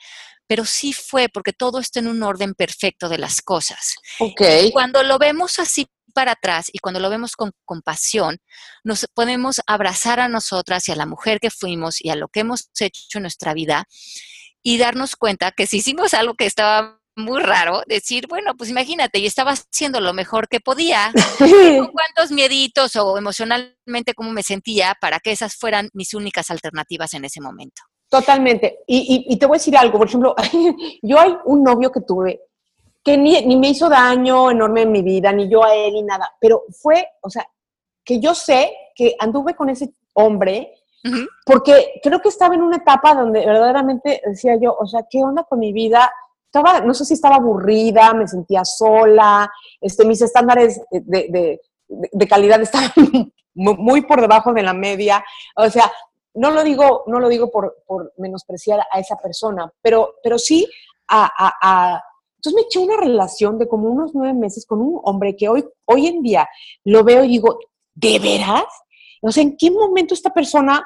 pero 0.47 0.65
sí 0.65 0.93
fue 0.93 1.29
porque 1.29 1.53
todo 1.53 1.79
está 1.79 1.99
en 1.99 2.07
un 2.07 2.23
orden 2.23 2.53
perfecto 2.55 3.09
de 3.09 3.17
las 3.17 3.41
cosas. 3.41 3.95
Okay. 4.19 4.71
cuando 4.71 5.03
lo 5.03 5.19
vemos 5.19 5.59
así 5.59 5.87
para 6.11 6.33
atrás 6.33 6.69
y 6.71 6.79
cuando 6.79 6.99
lo 6.99 7.09
vemos 7.09 7.35
con 7.35 7.51
compasión, 7.65 8.37
nos 8.83 9.07
podemos 9.13 9.61
abrazar 9.67 10.19
a 10.19 10.27
nosotras 10.27 10.87
y 10.87 10.91
a 10.91 10.95
la 10.95 11.05
mujer 11.05 11.39
que 11.39 11.49
fuimos 11.49 12.03
y 12.03 12.09
a 12.09 12.15
lo 12.15 12.27
que 12.27 12.41
hemos 12.41 12.69
hecho 12.79 13.17
en 13.17 13.23
nuestra 13.23 13.53
vida 13.53 13.85
y 14.63 14.77
darnos 14.77 15.15
cuenta 15.15 15.51
que 15.51 15.67
si 15.67 15.77
hicimos 15.77 16.13
algo 16.13 16.35
que 16.35 16.45
estaba 16.45 17.01
muy 17.15 17.41
raro, 17.41 17.81
decir, 17.87 18.27
bueno, 18.27 18.55
pues 18.55 18.69
imagínate, 18.69 19.21
yo 19.21 19.27
estaba 19.27 19.51
haciendo 19.51 19.99
lo 19.99 20.13
mejor 20.13 20.47
que 20.47 20.59
podía, 20.59 21.11
con 21.39 21.91
cuántos 21.91 22.31
mieditos 22.31 22.95
o 22.95 23.17
emocionalmente 23.17 24.13
cómo 24.15 24.31
me 24.31 24.43
sentía 24.43 24.95
para 24.99 25.19
que 25.19 25.31
esas 25.31 25.55
fueran 25.55 25.89
mis 25.93 26.13
únicas 26.13 26.49
alternativas 26.51 27.13
en 27.13 27.25
ese 27.25 27.41
momento. 27.41 27.81
Totalmente. 28.09 28.79
Y, 28.87 29.25
y 29.27 29.37
te 29.37 29.45
voy 29.45 29.55
a 29.55 29.59
decir 29.59 29.77
algo, 29.77 29.97
por 29.97 30.07
ejemplo, 30.07 30.35
yo 31.01 31.19
hay 31.19 31.33
un 31.45 31.63
novio 31.63 31.91
que 31.91 32.01
tuve 32.01 32.41
que 33.03 33.17
ni, 33.17 33.55
me 33.57 33.69
hizo 33.69 33.89
daño 33.89 34.51
enorme 34.51 34.83
en 34.83 34.91
mi 34.91 35.01
vida, 35.01 35.31
ni 35.31 35.49
yo 35.49 35.63
a 35.63 35.73
él, 35.73 35.93
ni 35.93 36.03
nada, 36.03 36.31
pero 36.39 36.63
fue, 36.71 37.07
o 37.21 37.29
sea, 37.29 37.47
que 38.03 38.19
yo 38.19 38.35
sé 38.35 38.71
que 38.95 39.15
anduve 39.19 39.55
con 39.55 39.69
ese 39.69 39.93
hombre 40.13 40.75
porque 41.47 41.99
creo 42.03 42.21
que 42.21 42.29
estaba 42.29 42.53
en 42.53 42.61
una 42.61 42.77
etapa 42.77 43.15
donde 43.15 43.43
verdaderamente 43.43 44.21
decía 44.23 44.55
yo, 44.61 44.75
o 44.77 44.85
sea, 44.85 45.07
¿qué 45.09 45.23
onda 45.23 45.43
con 45.45 45.57
mi 45.57 45.73
vida? 45.73 46.13
Estaba, 46.45 46.81
no 46.81 46.93
sé 46.93 47.05
si 47.05 47.15
estaba 47.15 47.37
aburrida, 47.37 48.13
me 48.13 48.27
sentía 48.27 48.63
sola, 48.63 49.51
este, 49.79 50.05
mis 50.05 50.21
estándares 50.21 50.79
de, 50.91 51.59
de 51.87 52.27
calidad 52.27 52.61
estaban 52.61 52.91
muy 53.55 54.01
por 54.03 54.21
debajo 54.21 54.53
de 54.53 54.61
la 54.61 54.73
media, 54.73 55.23
o 55.55 55.69
sea, 55.69 55.91
no 56.33 56.51
lo 56.51 56.63
digo, 56.63 57.03
no 57.07 57.19
lo 57.19 57.27
digo 57.27 57.51
por, 57.51 57.77
por 57.85 58.13
menospreciar 58.17 58.81
a 58.91 58.99
esa 58.99 59.17
persona, 59.17 59.71
pero, 59.81 60.15
pero 60.23 60.37
sí 60.37 60.67
a, 61.07 62.01
entonces 62.41 62.55
me 62.55 62.61
eché 62.61 62.79
una 62.79 62.97
relación 62.97 63.59
de 63.59 63.67
como 63.67 63.87
unos 63.87 64.15
nueve 64.15 64.33
meses 64.33 64.65
con 64.65 64.81
un 64.81 64.99
hombre 65.03 65.35
que 65.35 65.47
hoy, 65.47 65.63
hoy 65.85 66.07
en 66.07 66.23
día 66.23 66.49
lo 66.85 67.03
veo 67.03 67.23
y 67.23 67.27
digo, 67.27 67.59
¿de 67.93 68.17
veras? 68.17 68.65
O 69.21 69.31
sea, 69.31 69.43
¿en 69.43 69.55
qué 69.55 69.69
momento 69.69 70.15
esta 70.15 70.33
persona 70.33 70.83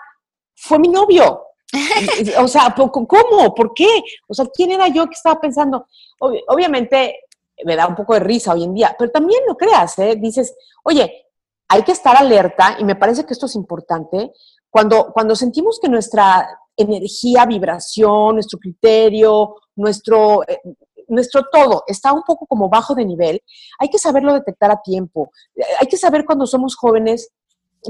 fue 0.53 0.79
mi 0.79 0.89
novio? 0.89 1.43
o 2.41 2.47
sea, 2.49 2.75
¿cómo? 2.75 3.55
¿Por 3.55 3.73
qué? 3.73 3.87
O 4.27 4.33
sea, 4.33 4.47
¿quién 4.53 4.71
era 4.71 4.89
yo 4.89 5.05
que 5.05 5.13
estaba 5.13 5.39
pensando? 5.39 5.87
obviamente 6.19 7.19
me 7.63 7.77
da 7.77 7.87
un 7.87 7.95
poco 7.95 8.15
de 8.15 8.19
risa 8.19 8.53
hoy 8.53 8.65
en 8.65 8.73
día, 8.73 8.93
pero 8.99 9.11
también 9.11 9.39
lo 9.47 9.55
creas, 9.55 9.97
¿eh? 9.99 10.17
Dices, 10.17 10.57
oye, 10.83 11.25
hay 11.69 11.83
que 11.83 11.93
estar 11.93 12.17
alerta 12.17 12.75
y 12.79 12.83
me 12.83 12.95
parece 12.95 13.25
que 13.25 13.31
esto 13.31 13.45
es 13.45 13.55
importante. 13.55 14.33
Cuando, 14.69 15.13
cuando 15.13 15.37
sentimos 15.37 15.79
que 15.79 15.87
nuestra 15.87 16.49
energía, 16.75 17.45
vibración, 17.45 18.35
nuestro 18.35 18.59
criterio, 18.59 19.55
nuestro, 19.77 20.43
eh, 20.43 20.59
nuestro 21.07 21.43
todo 21.51 21.83
está 21.87 22.13
un 22.13 22.23
poco 22.23 22.45
como 22.45 22.69
bajo 22.69 22.95
de 22.95 23.05
nivel, 23.05 23.41
hay 23.79 23.89
que 23.89 23.97
saberlo 23.97 24.33
detectar 24.33 24.71
a 24.71 24.81
tiempo. 24.81 25.31
Hay 25.79 25.87
que 25.87 25.97
saber 25.97 26.25
cuando 26.25 26.47
somos 26.47 26.75
jóvenes 26.75 27.29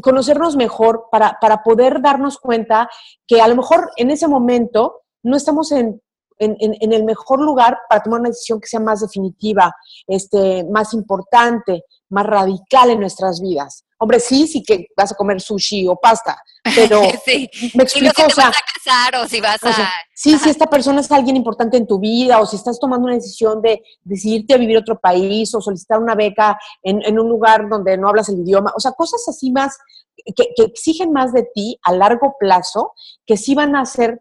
conocernos 0.01 0.57
mejor 0.57 1.05
para, 1.11 1.37
para 1.39 1.63
poder 1.63 2.01
darnos 2.01 2.37
cuenta 2.37 2.89
que 3.25 3.41
a 3.41 3.47
lo 3.47 3.55
mejor 3.55 3.91
en 3.95 4.11
ese 4.11 4.27
momento 4.27 5.03
no 5.23 5.37
estamos 5.37 5.71
en 5.71 6.01
en, 6.37 6.93
el 6.93 7.03
mejor 7.03 7.41
lugar 7.41 7.77
para 7.89 8.03
tomar 8.03 8.19
una 8.19 8.29
decisión 8.29 8.59
que 8.59 8.67
sea 8.67 8.79
más 8.79 9.01
definitiva, 9.01 9.73
este, 10.07 10.65
más 10.65 10.93
importante, 10.93 11.85
más 12.09 12.25
radical 12.25 12.89
en 12.89 12.99
nuestras 12.99 13.39
vidas. 13.39 13.85
Hombre, 13.97 14.19
sí, 14.19 14.47
sí 14.47 14.63
que 14.63 14.87
vas 14.95 15.11
a 15.11 15.15
comer 15.15 15.39
sushi 15.39 15.87
o 15.87 15.95
pasta, 15.95 16.37
pero 16.75 17.01
me 17.75 17.83
explico, 17.83 18.25
o 18.25 18.29
sea, 18.29 18.51
casar 18.51 19.23
o 19.23 19.27
si 19.27 19.39
vas 19.39 19.63
a... 19.63 19.89
sí, 20.13 20.37
si 20.37 20.49
esta 20.49 20.65
persona 20.65 20.99
es 21.01 21.11
alguien 21.11 21.37
importante 21.37 21.77
en 21.77 21.87
tu 21.87 21.99
vida 21.99 22.39
o 22.39 22.45
si 22.45 22.57
estás 22.57 22.79
tomando 22.79 23.05
una 23.05 23.15
decisión 23.15 23.61
de 23.61 23.81
decidirte 24.03 24.53
a 24.53 24.57
vivir 24.57 24.77
a 24.77 24.81
otro 24.81 24.99
país 24.99 25.53
o 25.55 25.61
solicitar 25.61 25.99
una 25.99 26.15
beca 26.15 26.57
en, 26.83 27.17
un 27.17 27.29
lugar 27.29 27.69
donde 27.69 27.97
no 27.97 28.09
hablas 28.09 28.29
el 28.29 28.39
idioma, 28.39 28.73
o 28.75 28.79
sea, 28.79 28.91
cosas 28.91 29.23
así 29.27 29.51
más 29.51 29.77
que, 30.35 30.47
que 30.55 30.63
exigen 30.63 31.13
más 31.13 31.31
de 31.33 31.47
ti 31.53 31.79
a 31.83 31.93
largo 31.93 32.35
plazo, 32.39 32.93
que 33.25 33.37
sí 33.37 33.55
van 33.55 33.75
a 33.75 33.85
ser 33.85 34.19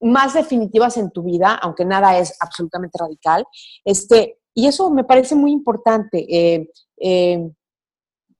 más 0.00 0.34
definitivas 0.34 0.96
en 0.96 1.10
tu 1.10 1.22
vida, 1.22 1.54
aunque 1.54 1.84
nada 1.84 2.18
es 2.18 2.36
absolutamente 2.40 2.98
radical. 2.98 3.44
Este, 3.84 4.38
y 4.54 4.66
eso 4.66 4.90
me 4.90 5.04
parece 5.04 5.34
muy 5.34 5.52
importante. 5.52 6.26
Eh, 6.28 6.68
eh, 7.00 7.50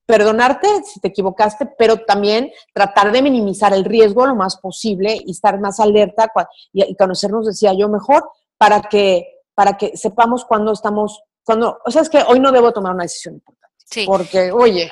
perdonarte 0.09 0.67
si 0.91 0.99
te 0.99 1.09
equivocaste, 1.09 1.67
pero 1.77 1.97
también 1.97 2.51
tratar 2.73 3.11
de 3.11 3.21
minimizar 3.21 3.75
el 3.75 3.85
riesgo 3.85 4.25
lo 4.25 4.35
más 4.35 4.57
posible 4.57 5.21
y 5.23 5.29
estar 5.29 5.59
más 5.59 5.79
alerta 5.79 6.31
y, 6.73 6.95
conocernos, 6.95 7.45
decía 7.45 7.73
yo, 7.77 7.89
mejor 7.89 8.27
para 8.57 8.81
que, 8.81 9.27
para 9.53 9.77
que 9.77 9.95
sepamos 9.95 10.45
cuándo 10.45 10.71
estamos, 10.71 11.21
cuando, 11.43 11.77
o 11.85 11.91
sea, 11.91 12.01
es 12.01 12.09
que 12.09 12.23
hoy 12.25 12.39
no 12.39 12.51
debo 12.51 12.71
tomar 12.71 12.95
una 12.95 13.03
decisión 13.03 13.35
importante. 13.35 13.75
Sí. 13.85 14.05
Porque, 14.07 14.51
oye. 14.51 14.91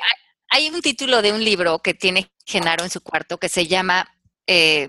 Hay 0.50 0.68
un 0.68 0.80
título 0.80 1.20
de 1.20 1.32
un 1.32 1.42
libro 1.44 1.80
que 1.80 1.94
tiene 1.94 2.30
Genaro 2.46 2.84
en 2.84 2.90
su 2.90 3.00
cuarto 3.00 3.38
que 3.38 3.48
se 3.48 3.66
llama 3.66 4.08
eh, 4.46 4.86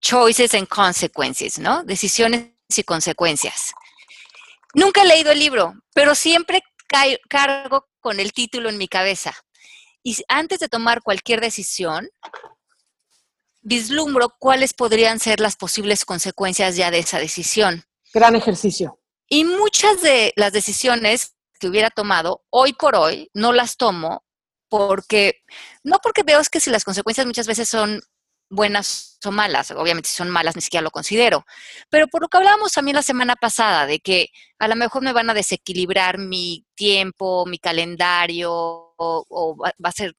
Choices 0.00 0.54
and 0.54 0.68
Consequences, 0.68 1.58
¿no? 1.58 1.84
Decisiones 1.84 2.52
y 2.74 2.82
consecuencias. 2.82 3.74
Nunca 4.72 5.02
he 5.02 5.06
leído 5.06 5.32
el 5.32 5.38
libro, 5.38 5.74
pero 5.92 6.14
siempre 6.14 6.62
cargo 7.28 7.88
con 8.00 8.20
el 8.20 8.32
título 8.32 8.70
en 8.70 8.78
mi 8.78 8.88
cabeza. 8.88 9.34
Y 10.06 10.16
antes 10.28 10.60
de 10.60 10.68
tomar 10.68 11.02
cualquier 11.02 11.40
decisión, 11.40 12.08
vislumbro 13.60 14.32
cuáles 14.38 14.72
podrían 14.72 15.18
ser 15.18 15.40
las 15.40 15.56
posibles 15.56 16.04
consecuencias 16.04 16.76
ya 16.76 16.92
de 16.92 17.00
esa 17.00 17.18
decisión. 17.18 17.84
Gran 18.14 18.36
ejercicio. 18.36 19.00
Y 19.28 19.42
muchas 19.42 20.02
de 20.02 20.32
las 20.36 20.52
decisiones 20.52 21.34
que 21.58 21.66
hubiera 21.66 21.90
tomado, 21.90 22.44
hoy 22.50 22.72
por 22.72 22.94
hoy, 22.94 23.32
no 23.34 23.52
las 23.52 23.76
tomo 23.76 24.22
porque, 24.68 25.42
no 25.82 25.98
porque 26.00 26.22
veo 26.22 26.38
es 26.38 26.50
que 26.50 26.60
si 26.60 26.70
las 26.70 26.84
consecuencias 26.84 27.26
muchas 27.26 27.48
veces 27.48 27.68
son 27.68 28.00
buenas 28.48 29.18
o 29.24 29.32
malas. 29.32 29.72
Obviamente, 29.72 30.08
si 30.08 30.14
son 30.14 30.30
malas, 30.30 30.54
ni 30.54 30.62
siquiera 30.62 30.84
lo 30.84 30.92
considero. 30.92 31.44
Pero 31.90 32.06
por 32.06 32.22
lo 32.22 32.28
que 32.28 32.36
hablábamos 32.36 32.70
también 32.70 32.94
la 32.94 33.02
semana 33.02 33.34
pasada, 33.34 33.86
de 33.86 33.98
que 33.98 34.28
a 34.60 34.68
lo 34.68 34.76
mejor 34.76 35.02
me 35.02 35.12
van 35.12 35.30
a 35.30 35.34
desequilibrar 35.34 36.18
mi 36.18 36.64
tiempo, 36.76 37.44
mi 37.44 37.58
calendario, 37.58 38.85
o, 38.96 39.56
va, 39.56 39.72
a 39.82 39.92
ser. 39.92 40.14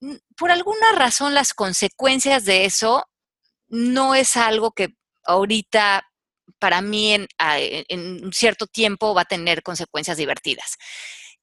Mm, 0.00 0.16
por 0.36 0.50
alguna 0.50 0.92
razón, 0.94 1.34
las 1.34 1.54
consecuencias 1.54 2.44
de 2.44 2.64
eso 2.64 3.04
no 3.68 4.14
es 4.14 4.36
algo 4.36 4.72
que 4.72 4.88
ahorita 5.24 6.06
para 6.58 6.80
mí 6.80 7.12
en, 7.12 7.26
en 7.38 8.24
un 8.24 8.32
cierto 8.32 8.66
tiempo 8.66 9.14
va 9.14 9.22
a 9.22 9.26
tener 9.26 9.62
consecuencias 9.62 10.16
divertidas. 10.16 10.76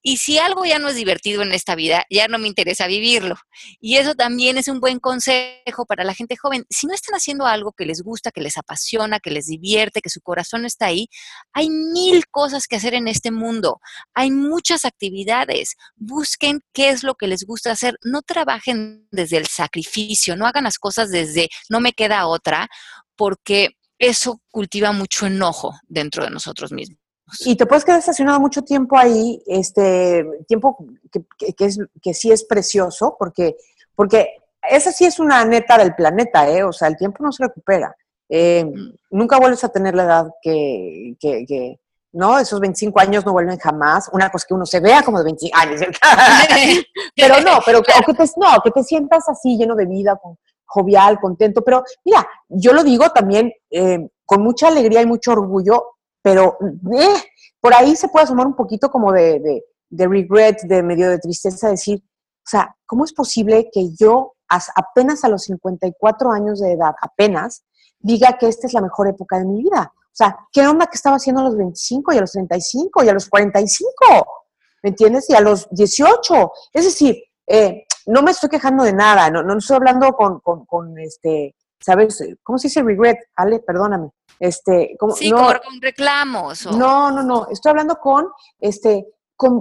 Y 0.06 0.18
si 0.18 0.36
algo 0.36 0.66
ya 0.66 0.78
no 0.78 0.90
es 0.90 0.96
divertido 0.96 1.40
en 1.40 1.52
esta 1.52 1.74
vida, 1.74 2.04
ya 2.10 2.28
no 2.28 2.38
me 2.38 2.46
interesa 2.46 2.86
vivirlo. 2.86 3.36
Y 3.80 3.96
eso 3.96 4.14
también 4.14 4.58
es 4.58 4.68
un 4.68 4.78
buen 4.78 4.98
consejo 5.00 5.86
para 5.88 6.04
la 6.04 6.12
gente 6.12 6.36
joven. 6.36 6.66
Si 6.68 6.86
no 6.86 6.92
están 6.92 7.14
haciendo 7.14 7.46
algo 7.46 7.72
que 7.72 7.86
les 7.86 8.02
gusta, 8.02 8.30
que 8.30 8.42
les 8.42 8.58
apasiona, 8.58 9.18
que 9.18 9.30
les 9.30 9.46
divierte, 9.46 10.02
que 10.02 10.10
su 10.10 10.20
corazón 10.20 10.66
está 10.66 10.86
ahí, 10.86 11.08
hay 11.54 11.70
mil 11.70 12.26
cosas 12.26 12.66
que 12.66 12.76
hacer 12.76 12.92
en 12.92 13.08
este 13.08 13.30
mundo. 13.30 13.80
Hay 14.12 14.30
muchas 14.30 14.84
actividades. 14.84 15.74
Busquen 15.96 16.60
qué 16.74 16.90
es 16.90 17.02
lo 17.02 17.14
que 17.14 17.26
les 17.26 17.44
gusta 17.44 17.70
hacer. 17.70 17.96
No 18.02 18.20
trabajen 18.20 19.08
desde 19.10 19.38
el 19.38 19.46
sacrificio, 19.46 20.36
no 20.36 20.46
hagan 20.46 20.64
las 20.64 20.78
cosas 20.78 21.10
desde 21.10 21.48
no 21.70 21.80
me 21.80 21.94
queda 21.94 22.26
otra, 22.26 22.68
porque 23.16 23.70
eso 23.98 24.40
cultiva 24.50 24.92
mucho 24.92 25.26
enojo 25.26 25.72
dentro 25.88 26.24
de 26.24 26.30
nosotros 26.30 26.72
mismos. 26.72 27.03
Y 27.40 27.56
te 27.56 27.66
puedes 27.66 27.84
quedar 27.84 27.98
estacionado 27.98 28.38
mucho 28.38 28.62
tiempo 28.62 28.98
ahí, 28.98 29.42
este 29.46 30.26
tiempo 30.46 30.76
que, 31.10 31.24
es, 31.64 31.78
que 32.02 32.14
sí 32.14 32.30
es 32.30 32.44
precioso, 32.44 33.16
porque, 33.18 33.56
porque 33.94 34.36
esa 34.68 34.92
sí 34.92 35.04
es 35.04 35.18
una 35.18 35.44
neta 35.44 35.78
del 35.78 35.94
planeta, 35.94 36.48
¿eh? 36.48 36.62
O 36.64 36.72
sea, 36.72 36.88
el 36.88 36.96
tiempo 36.96 37.22
no 37.24 37.32
se 37.32 37.44
recupera. 37.44 37.94
Eh, 38.28 38.64
mm. 38.64 38.94
nunca 39.10 39.38
vuelves 39.38 39.64
a 39.64 39.68
tener 39.68 39.94
la 39.94 40.04
edad 40.04 40.26
que, 40.42 41.16
que, 41.20 41.78
¿no? 42.12 42.38
Esos 42.38 42.60
25 42.60 43.00
años 43.00 43.24
no 43.24 43.32
vuelven 43.32 43.58
jamás. 43.58 44.08
Una 44.12 44.30
cosa 44.30 44.46
que 44.48 44.54
uno 44.54 44.66
se 44.66 44.80
vea 44.80 45.02
como 45.02 45.18
de 45.18 45.24
25 45.24 45.58
años, 45.58 45.80
pero 47.16 47.40
no, 47.40 47.58
pero 47.64 47.82
que, 47.82 47.92
que 48.06 48.14
te, 48.14 48.24
no, 48.36 48.60
que 48.62 48.70
te 48.70 48.82
sientas 48.82 49.28
así 49.28 49.56
lleno 49.56 49.74
de 49.74 49.86
vida, 49.86 50.18
jovial, 50.64 51.18
contento. 51.20 51.62
Pero 51.62 51.84
mira, 52.04 52.26
yo 52.48 52.72
lo 52.72 52.82
digo 52.82 53.10
también 53.10 53.52
eh, 53.70 54.08
con 54.24 54.42
mucha 54.42 54.68
alegría 54.68 55.02
y 55.02 55.06
mucho 55.06 55.32
orgullo, 55.32 55.93
pero 56.24 56.56
eh, 56.98 57.22
por 57.60 57.74
ahí 57.74 57.94
se 57.94 58.08
puede 58.08 58.24
asomar 58.24 58.46
un 58.46 58.56
poquito 58.56 58.90
como 58.90 59.12
de, 59.12 59.62
de, 59.90 60.08
regret, 60.08 60.62
de 60.62 60.82
medio 60.82 61.10
de 61.10 61.18
tristeza, 61.18 61.68
decir, 61.68 62.02
o 62.02 62.48
sea, 62.48 62.74
¿cómo 62.86 63.04
es 63.04 63.12
posible 63.12 63.68
que 63.70 63.94
yo 63.94 64.32
apenas 64.48 65.22
a 65.24 65.28
los 65.28 65.42
54 65.42 66.32
años 66.32 66.60
de 66.60 66.72
edad, 66.72 66.94
apenas, 67.02 67.62
diga 67.98 68.38
que 68.38 68.48
esta 68.48 68.66
es 68.66 68.72
la 68.72 68.80
mejor 68.80 69.06
época 69.06 69.38
de 69.38 69.44
mi 69.44 69.64
vida? 69.64 69.92
O 69.94 70.16
sea, 70.16 70.34
¿qué 70.50 70.66
onda 70.66 70.86
que 70.86 70.96
estaba 70.96 71.16
haciendo 71.16 71.42
a 71.42 71.44
los 71.44 71.58
25 71.58 72.14
y 72.14 72.16
a 72.16 72.20
los 72.22 72.32
35 72.32 73.04
y 73.04 73.08
a 73.10 73.12
los 73.12 73.28
45? 73.28 74.26
¿Me 74.82 74.90
entiendes? 74.90 75.28
Y 75.28 75.34
a 75.34 75.40
los 75.40 75.68
18. 75.72 76.52
Es 76.72 76.84
decir, 76.86 77.22
eh, 77.46 77.84
no 78.06 78.22
me 78.22 78.30
estoy 78.30 78.48
quejando 78.48 78.84
de 78.84 78.94
nada, 78.94 79.28
no, 79.28 79.42
no 79.42 79.58
estoy 79.58 79.76
hablando 79.76 80.14
con, 80.14 80.40
con, 80.40 80.64
con 80.64 80.98
este, 80.98 81.54
¿sabes? 81.84 82.18
¿Cómo 82.42 82.58
se 82.58 82.68
dice 82.68 82.82
regret? 82.82 83.18
Ale, 83.36 83.60
perdóname. 83.60 84.10
Este, 84.40 84.96
como, 84.98 85.14
sí, 85.14 85.30
como 85.30 85.46
con 85.46 85.82
reclamos. 85.82 86.66
No, 86.66 87.10
no, 87.10 87.22
no. 87.22 87.46
Estoy 87.50 87.70
hablando 87.70 87.96
con, 87.96 88.26
este, 88.58 89.06
con, 89.36 89.60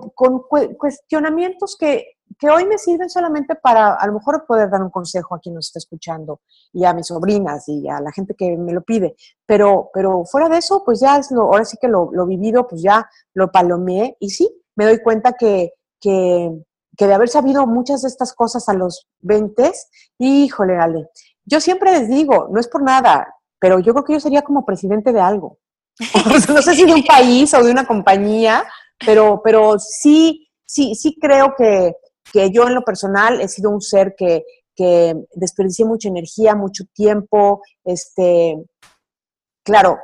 cuestionamientos 0.77 1.75
que, 1.77 2.15
que, 2.39 2.49
hoy 2.49 2.63
me 2.65 2.77
sirven 2.77 3.09
solamente 3.09 3.55
para 3.55 3.95
a 3.95 4.07
lo 4.07 4.13
mejor 4.13 4.45
poder 4.47 4.69
dar 4.69 4.81
un 4.81 4.89
consejo 4.89 5.35
a 5.35 5.39
quien 5.39 5.55
nos 5.55 5.67
está 5.67 5.79
escuchando 5.79 6.39
y 6.71 6.85
a 6.85 6.93
mis 6.93 7.07
sobrinas 7.07 7.67
y 7.67 7.89
a 7.89 7.99
la 7.99 8.13
gente 8.13 8.35
que 8.35 8.55
me 8.55 8.71
lo 8.71 8.83
pide. 8.83 9.17
Pero, 9.45 9.89
pero 9.93 10.23
fuera 10.23 10.47
de 10.47 10.59
eso, 10.59 10.81
pues 10.85 11.01
ya 11.01 11.17
es 11.17 11.29
lo, 11.29 11.41
ahora 11.41 11.65
sí 11.65 11.75
que 11.79 11.89
lo, 11.89 12.09
lo 12.13 12.25
vivido, 12.25 12.65
pues 12.65 12.81
ya 12.81 13.05
lo 13.33 13.51
palomeé 13.51 14.15
y 14.21 14.29
sí, 14.29 14.49
me 14.75 14.85
doy 14.85 15.01
cuenta 15.03 15.33
que, 15.33 15.73
que, 15.99 16.51
que 16.97 17.07
de 17.07 17.13
haber 17.13 17.29
sabido 17.29 17.65
muchas 17.65 18.01
de 18.01 18.07
estas 18.07 18.33
cosas 18.33 18.69
a 18.69 18.73
los 18.73 19.07
20, 19.21 19.71
híjole, 20.19 20.77
Ale, 20.77 21.09
yo 21.45 21.59
siempre 21.59 21.91
les 21.91 22.09
digo, 22.09 22.47
no 22.51 22.59
es 22.59 22.67
por 22.67 22.83
nada, 22.83 23.35
pero 23.59 23.79
yo 23.79 23.93
creo 23.93 24.05
que 24.05 24.13
yo 24.13 24.19
sería 24.19 24.41
como 24.41 24.65
presidente 24.65 25.11
de 25.11 25.19
algo. 25.19 25.57
no 26.49 26.61
sé 26.61 26.75
si 26.75 26.85
de 26.85 26.93
un 26.93 27.03
país 27.03 27.53
o 27.53 27.63
de 27.63 27.71
una 27.71 27.85
compañía, 27.85 28.63
pero, 29.05 29.41
pero 29.43 29.77
sí, 29.79 30.47
sí, 30.65 30.95
sí 30.95 31.17
creo 31.19 31.53
que, 31.57 31.93
que 32.31 32.51
yo 32.51 32.67
en 32.67 32.75
lo 32.75 32.83
personal 32.83 33.41
he 33.41 33.47
sido 33.47 33.69
un 33.69 33.81
ser 33.81 34.15
que, 34.17 34.43
que 34.75 35.15
desperdicié 35.33 35.85
mucha 35.85 36.09
energía, 36.09 36.55
mucho 36.55 36.85
tiempo, 36.93 37.61
este, 37.83 38.63
claro, 39.63 39.99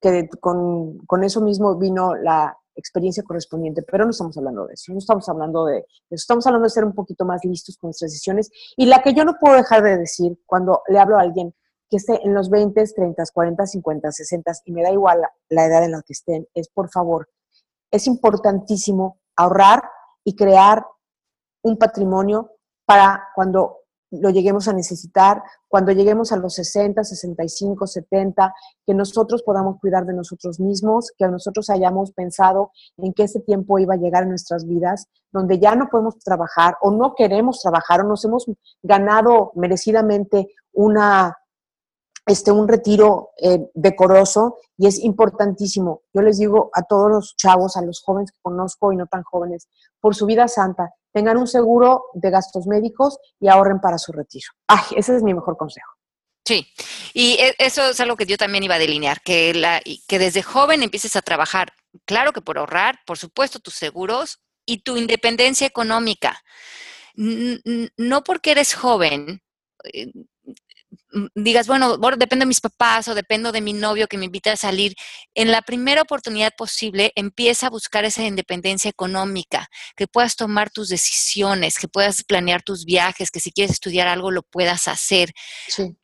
que 0.00 0.28
con, 0.40 0.98
con, 1.06 1.22
eso 1.24 1.42
mismo 1.42 1.76
vino 1.76 2.14
la 2.14 2.56
experiencia 2.80 3.22
correspondiente, 3.22 3.82
pero 3.82 4.04
no 4.04 4.10
estamos 4.10 4.36
hablando 4.36 4.66
de 4.66 4.74
eso, 4.74 4.92
no 4.92 4.98
estamos 4.98 5.28
hablando 5.28 5.66
de 5.66 5.78
eso, 5.78 5.86
estamos 6.10 6.46
hablando 6.46 6.64
de 6.64 6.70
ser 6.70 6.84
un 6.84 6.94
poquito 6.94 7.24
más 7.24 7.44
listos 7.44 7.76
con 7.76 7.88
nuestras 7.88 8.10
decisiones. 8.10 8.50
Y 8.76 8.86
la 8.86 9.02
que 9.02 9.14
yo 9.14 9.24
no 9.24 9.36
puedo 9.40 9.54
dejar 9.54 9.82
de 9.82 9.98
decir 9.98 10.38
cuando 10.46 10.82
le 10.88 10.98
hablo 10.98 11.16
a 11.16 11.22
alguien 11.22 11.54
que 11.88 11.96
esté 11.96 12.20
en 12.24 12.34
los 12.34 12.50
20, 12.50 12.84
30, 12.84 13.22
40, 13.32 13.66
50, 13.66 14.12
60, 14.12 14.52
y 14.64 14.72
me 14.72 14.82
da 14.82 14.90
igual 14.90 15.20
la 15.48 15.66
edad 15.66 15.84
en 15.84 15.92
la 15.92 16.02
que 16.02 16.12
estén, 16.12 16.46
es 16.54 16.68
por 16.68 16.90
favor, 16.90 17.28
es 17.90 18.06
importantísimo 18.06 19.20
ahorrar 19.36 19.82
y 20.24 20.36
crear 20.36 20.84
un 21.62 21.76
patrimonio 21.76 22.52
para 22.86 23.28
cuando 23.34 23.79
lo 24.10 24.30
lleguemos 24.30 24.68
a 24.68 24.72
necesitar, 24.72 25.42
cuando 25.68 25.92
lleguemos 25.92 26.32
a 26.32 26.36
los 26.36 26.54
60, 26.54 27.04
65, 27.04 27.86
70, 27.86 28.54
que 28.86 28.94
nosotros 28.94 29.42
podamos 29.42 29.78
cuidar 29.80 30.04
de 30.04 30.14
nosotros 30.14 30.58
mismos, 30.58 31.12
que 31.16 31.28
nosotros 31.28 31.70
hayamos 31.70 32.12
pensado 32.12 32.72
en 32.96 33.12
que 33.12 33.24
ese 33.24 33.40
tiempo 33.40 33.78
iba 33.78 33.94
a 33.94 33.98
llegar 33.98 34.24
en 34.24 34.30
nuestras 34.30 34.66
vidas, 34.66 35.06
donde 35.32 35.58
ya 35.58 35.74
no 35.76 35.88
podemos 35.88 36.18
trabajar 36.18 36.76
o 36.80 36.90
no 36.90 37.14
queremos 37.14 37.60
trabajar 37.60 38.00
o 38.00 38.04
nos 38.04 38.24
hemos 38.24 38.46
ganado 38.82 39.52
merecidamente 39.54 40.48
una, 40.72 41.36
este, 42.26 42.52
un 42.52 42.68
retiro 42.68 43.30
eh, 43.38 43.70
decoroso 43.74 44.58
y 44.76 44.86
es 44.86 44.98
importantísimo. 44.98 46.02
Yo 46.12 46.22
les 46.22 46.38
digo 46.38 46.70
a 46.74 46.82
todos 46.82 47.10
los 47.10 47.36
chavos, 47.36 47.76
a 47.76 47.82
los 47.82 48.00
jóvenes 48.02 48.32
que 48.32 48.38
conozco 48.42 48.92
y 48.92 48.96
no 48.96 49.06
tan 49.06 49.22
jóvenes, 49.22 49.68
por 50.00 50.14
su 50.14 50.26
vida 50.26 50.48
santa, 50.48 50.94
tengan 51.12 51.36
un 51.36 51.46
seguro 51.46 52.04
de 52.14 52.30
gastos 52.30 52.66
médicos 52.66 53.18
y 53.40 53.48
ahorren 53.48 53.80
para 53.80 53.98
su 53.98 54.12
retiro. 54.12 54.48
Ay, 54.68 54.84
ese 54.96 55.16
es 55.16 55.22
mi 55.22 55.34
mejor 55.34 55.56
consejo. 55.56 55.90
Sí, 56.44 56.66
y 57.14 57.34
e, 57.34 57.54
eso 57.58 57.90
es 57.90 58.00
algo 58.00 58.16
que 58.16 58.26
yo 58.26 58.36
también 58.36 58.64
iba 58.64 58.76
a 58.76 58.78
delinear, 58.78 59.20
que, 59.22 59.54
la, 59.54 59.80
que 60.08 60.18
desde 60.18 60.42
joven 60.42 60.82
empieces 60.82 61.16
a 61.16 61.22
trabajar, 61.22 61.72
claro 62.06 62.32
que 62.32 62.40
por 62.40 62.58
ahorrar, 62.58 63.00
por 63.06 63.18
supuesto, 63.18 63.58
tus 63.60 63.74
seguros 63.74 64.40
y 64.66 64.82
tu 64.82 64.96
independencia 64.96 65.66
económica. 65.66 66.42
No 67.14 68.24
porque 68.24 68.52
eres 68.52 68.74
joven, 68.74 69.42
eh, 69.92 70.12
digas, 71.34 71.66
bueno, 71.66 71.96
dependo 72.16 72.44
de 72.44 72.48
mis 72.48 72.60
papás 72.60 73.08
o 73.08 73.14
dependo 73.14 73.52
de 73.52 73.60
mi 73.60 73.72
novio 73.72 74.06
que 74.06 74.18
me 74.18 74.26
invita 74.26 74.52
a 74.52 74.56
salir, 74.56 74.94
en 75.34 75.50
la 75.50 75.62
primera 75.62 76.02
oportunidad 76.02 76.52
posible 76.56 77.12
empieza 77.16 77.66
a 77.66 77.70
buscar 77.70 78.04
esa 78.04 78.24
independencia 78.24 78.88
económica, 78.88 79.68
que 79.96 80.06
puedas 80.06 80.36
tomar 80.36 80.70
tus 80.70 80.88
decisiones, 80.88 81.78
que 81.78 81.88
puedas 81.88 82.22
planear 82.24 82.62
tus 82.62 82.84
viajes, 82.84 83.30
que 83.30 83.40
si 83.40 83.52
quieres 83.52 83.72
estudiar 83.72 84.08
algo 84.08 84.30
lo 84.30 84.42
puedas 84.42 84.88
hacer. 84.88 85.32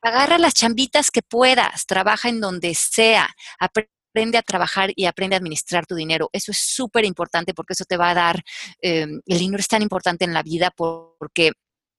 Agarra 0.02 0.38
las 0.38 0.54
chambitas 0.54 1.10
que 1.10 1.22
puedas, 1.22 1.86
trabaja 1.86 2.28
en 2.28 2.40
donde 2.40 2.74
sea, 2.74 3.28
aprende 3.58 4.38
a 4.38 4.42
trabajar 4.42 4.92
y 4.96 5.04
aprende 5.04 5.36
a 5.36 5.38
administrar 5.38 5.86
tu 5.86 5.94
dinero. 5.94 6.30
Eso 6.32 6.50
es 6.50 6.58
súper 6.58 7.04
importante 7.04 7.54
porque 7.54 7.74
eso 7.74 7.84
te 7.84 7.96
va 7.96 8.10
a 8.10 8.14
dar, 8.14 8.42
eh, 8.80 9.06
el 9.26 9.38
dinero 9.38 9.60
es 9.60 9.68
tan 9.68 9.82
importante 9.82 10.24
en 10.24 10.32
la 10.32 10.42
vida 10.42 10.70
porque 10.74 11.52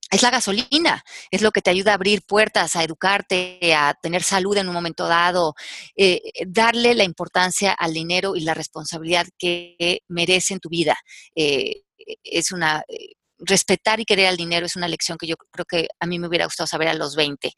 es 0.10 0.22
la 0.22 0.30
gasolina, 0.30 1.04
es 1.32 1.42
lo 1.42 1.52
que 1.52 1.62
te 1.62 1.70
ayuda 1.70 1.92
a 1.92 1.96
abrir 1.96 2.22
puertas, 2.22 2.76
a 2.76 2.84
educarte, 2.84 3.74
a 3.76 3.94
tener 4.02 4.24
salud 4.24 4.56
en 4.58 4.68
un 4.68 4.74
momento 4.74 5.08
dado, 5.08 5.54
eh, 5.96 6.22
darle 6.48 6.96
la 6.96 7.04
importancia 7.04 7.74
al 7.74 7.94
dinero 7.94 8.36
y 8.36 8.42
la 8.42 8.54
responsabilidad 8.54 9.28
que 9.38 10.02
merece 10.08 10.54
en 10.54 10.60
tu 10.60 10.70
vida. 10.70 10.98
Eh, 11.36 11.84
es 12.24 12.52
una, 12.52 12.84
eh, 12.88 13.16
respetar 13.40 14.00
y 14.00 14.06
querer 14.06 14.28
al 14.28 14.38
dinero 14.38 14.66
es 14.66 14.76
una 14.76 14.88
lección 14.88 15.18
que 15.18 15.28
yo 15.28 15.36
creo 15.52 15.66
que 15.66 15.88
a 16.00 16.06
mí 16.06 16.20
me 16.20 16.28
hubiera 16.28 16.46
gustado 16.46 16.68
saber 16.68 16.88
a 16.88 16.94
los 16.94 17.16
20. 17.16 17.52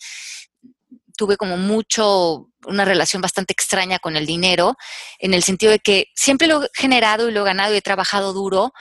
Tuve 1.17 1.37
como 1.37 1.57
mucho, 1.57 2.47
una 2.65 2.85
relación 2.85 3.21
bastante 3.21 3.53
extraña 3.53 3.99
con 3.99 4.15
el 4.15 4.25
dinero, 4.25 4.75
en 5.19 5.33
el 5.33 5.43
sentido 5.43 5.71
de 5.71 5.79
que 5.79 6.07
siempre 6.15 6.47
lo 6.47 6.63
he 6.63 6.69
generado 6.73 7.29
y 7.29 7.31
lo 7.31 7.41
he 7.41 7.45
ganado 7.45 7.73
y 7.73 7.77
he 7.77 7.81
trabajado 7.81 8.33
duro, 8.33 8.71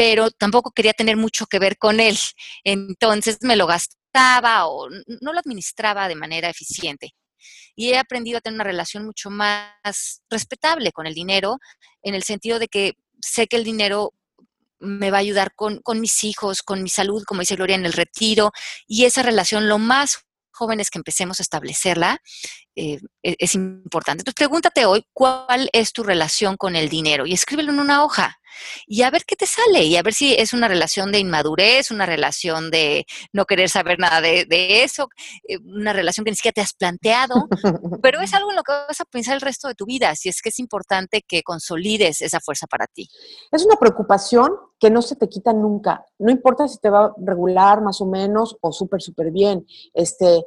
pero 0.00 0.30
tampoco 0.30 0.70
quería 0.70 0.94
tener 0.94 1.18
mucho 1.18 1.44
que 1.44 1.58
ver 1.58 1.76
con 1.76 2.00
él. 2.00 2.16
Entonces 2.64 3.36
me 3.42 3.54
lo 3.54 3.66
gastaba 3.66 4.66
o 4.66 4.88
no 4.88 5.34
lo 5.34 5.38
administraba 5.38 6.08
de 6.08 6.14
manera 6.14 6.48
eficiente. 6.48 7.10
Y 7.76 7.90
he 7.90 7.98
aprendido 7.98 8.38
a 8.38 8.40
tener 8.40 8.54
una 8.54 8.64
relación 8.64 9.04
mucho 9.04 9.28
más 9.28 10.22
respetable 10.30 10.90
con 10.92 11.06
el 11.06 11.12
dinero, 11.12 11.58
en 12.02 12.14
el 12.14 12.22
sentido 12.22 12.58
de 12.58 12.68
que 12.68 12.94
sé 13.20 13.46
que 13.46 13.56
el 13.56 13.64
dinero 13.64 14.14
me 14.78 15.10
va 15.10 15.18
a 15.18 15.20
ayudar 15.20 15.52
con, 15.54 15.82
mis 15.96 16.24
hijos, 16.24 16.62
con 16.62 16.82
mi 16.82 16.88
salud, 16.88 17.22
como 17.26 17.40
dice 17.40 17.56
Gloria, 17.56 17.76
en 17.76 17.84
el 17.84 17.92
retiro, 17.92 18.52
y 18.86 19.04
esa 19.04 19.22
relación 19.22 19.68
lo 19.68 19.76
más 19.76 20.24
jóvenes 20.50 20.88
que 20.88 20.98
empecemos 20.98 21.40
a 21.40 21.42
establecerla, 21.42 22.22
eh, 22.76 23.00
e-, 23.22 23.36
es 23.38 23.54
importante. 23.54 24.22
Entonces, 24.22 24.34
pregúntate 24.34 24.86
hoy 24.86 25.04
cuál 25.12 25.68
es 25.72 25.92
tu 25.92 26.02
relación 26.02 26.56
con 26.56 26.76
el 26.76 26.88
dinero 26.88 27.26
y 27.26 27.32
escríbelo 27.32 27.72
en 27.72 27.80
una 27.80 28.04
hoja 28.04 28.40
y 28.86 29.02
a 29.02 29.10
ver 29.10 29.24
qué 29.24 29.36
te 29.36 29.46
sale 29.46 29.84
y 29.84 29.96
a 29.96 30.02
ver 30.02 30.14
si 30.14 30.34
es 30.34 30.52
una 30.52 30.68
relación 30.68 31.12
de 31.12 31.18
inmadurez, 31.18 31.90
una 31.90 32.06
relación 32.06 32.70
de 32.70 33.06
no 33.32 33.44
querer 33.44 33.68
saber 33.68 33.98
nada 33.98 34.20
de, 34.20 34.46
eso, 34.82 35.08
eh, 35.48 35.58
una 35.58 35.92
relación 35.92 36.24
que 36.24 36.30
ni 36.30 36.36
siquiera 36.36 36.54
te 36.54 36.60
has 36.60 36.74
planteado, 36.74 37.48
pero 38.02 38.20
es 38.20 38.34
algo 38.34 38.50
en 38.50 38.56
lo 38.56 38.62
que 38.62 38.72
vas 38.72 39.00
a 39.00 39.04
pensar 39.04 39.34
el 39.34 39.40
resto 39.40 39.68
de 39.68 39.74
tu 39.74 39.86
vida, 39.86 40.14
si 40.14 40.28
es 40.28 40.42
que 40.42 40.50
es 40.50 40.58
importante 40.58 41.22
que 41.26 41.42
consolides 41.42 42.20
esa 42.22 42.40
fuerza 42.40 42.66
para 42.66 42.86
ti. 42.86 43.08
Es 43.50 43.64
una 43.64 43.76
preocupación 43.76 44.50
que 44.78 44.90
no 44.90 45.02
se 45.02 45.16
te 45.16 45.28
quita 45.28 45.52
nunca, 45.52 46.04
no 46.18 46.30
importa 46.30 46.66
si 46.68 46.78
te 46.78 46.90
va 46.90 47.12
regular 47.18 47.82
más 47.82 48.00
o 48.00 48.06
menos 48.06 48.56
o 48.60 48.72
súper, 48.72 49.02
súper 49.02 49.30
bien, 49.30 49.66
este, 49.92 50.42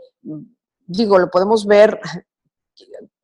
digo, 0.93 1.17
lo 1.17 1.29
podemos 1.29 1.65
ver 1.65 1.99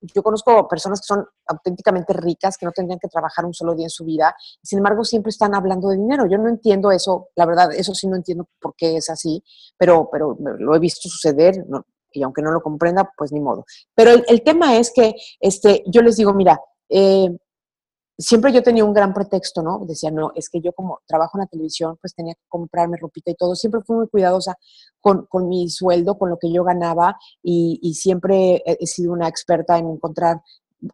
yo 0.02 0.24
conozco 0.24 0.68
personas 0.68 1.02
que 1.02 1.08
son 1.08 1.26
auténticamente 1.48 2.14
ricas, 2.14 2.58
que 2.58 2.66
no 2.66 2.72
tendrían 2.72 3.00
que 3.00 3.08
trabajar 3.08 3.46
un 3.46 3.54
solo 3.54 3.76
día 3.76 3.86
en 3.86 3.90
su 3.90 4.06
vida, 4.06 4.36
sin 4.62 4.80
embargo 4.80 5.04
siempre 5.04 5.30
están 5.30 5.56
hablando 5.56 5.90
de 5.90 5.98
dinero. 5.98 6.26
Yo 6.30 6.38
no 6.38 6.50
entiendo 6.50 6.92
eso, 6.92 7.30
la 7.36 7.46
verdad, 7.46 7.74
eso 7.74 7.94
sí 7.94 8.08
no 8.08 8.16
entiendo 8.16 8.48
por 8.60 8.76
qué 8.76 8.98
es 8.98 9.10
así, 9.10 9.44
pero, 9.78 10.10
pero 10.12 10.38
lo 10.40 10.76
he 10.76 10.80
visto 10.80 11.10
suceder, 11.10 11.66
y 12.12 12.24
aunque 12.24 12.42
no 12.42 12.52
lo 12.52 12.62
comprenda, 12.62 13.12
pues 13.18 13.32
ni 13.32 13.40
modo. 13.40 13.66
Pero 13.94 14.12
el, 14.12 14.42
tema 14.42 14.78
es 14.78 14.92
que 14.92 15.14
este, 15.40 15.84
yo 15.88 16.02
les 16.02 16.16
digo, 16.16 16.34
mira, 16.34 16.60
eh, 16.90 17.30
siempre 18.20 18.52
yo 18.52 18.62
tenía 18.62 18.86
un 18.86 18.94
gran 18.94 19.14
pretexto, 19.14 19.64
¿no? 19.64 19.86
Decía, 19.86 20.12
no, 20.12 20.32
es 20.36 20.50
que 20.50 20.60
yo 20.62 20.74
como 20.74 21.00
trabajo 21.08 21.38
en 21.38 21.42
la 21.42 21.48
televisión, 21.48 21.98
pues 22.02 22.14
tenía 22.14 22.34
que 22.36 22.46
comprarme 22.48 22.98
ropita 22.98 23.32
y 23.32 23.36
todo. 23.36 23.56
Siempre 23.56 23.82
fui 23.82 23.96
muy 23.96 24.08
cuidadosa 24.10 24.58
con, 25.00 25.26
con 25.26 25.48
mi 25.48 25.70
sueldo, 25.70 26.18
con 26.18 26.30
lo 26.30 26.38
que 26.38 26.52
yo 26.52 26.64
ganaba 26.64 27.18
y, 27.42 27.80
y, 27.82 27.94
siempre 27.94 28.62
he 28.66 28.86
sido 28.86 29.14
una 29.14 29.28
experta 29.28 29.78
en 29.78 29.88
encontrar 29.90 30.42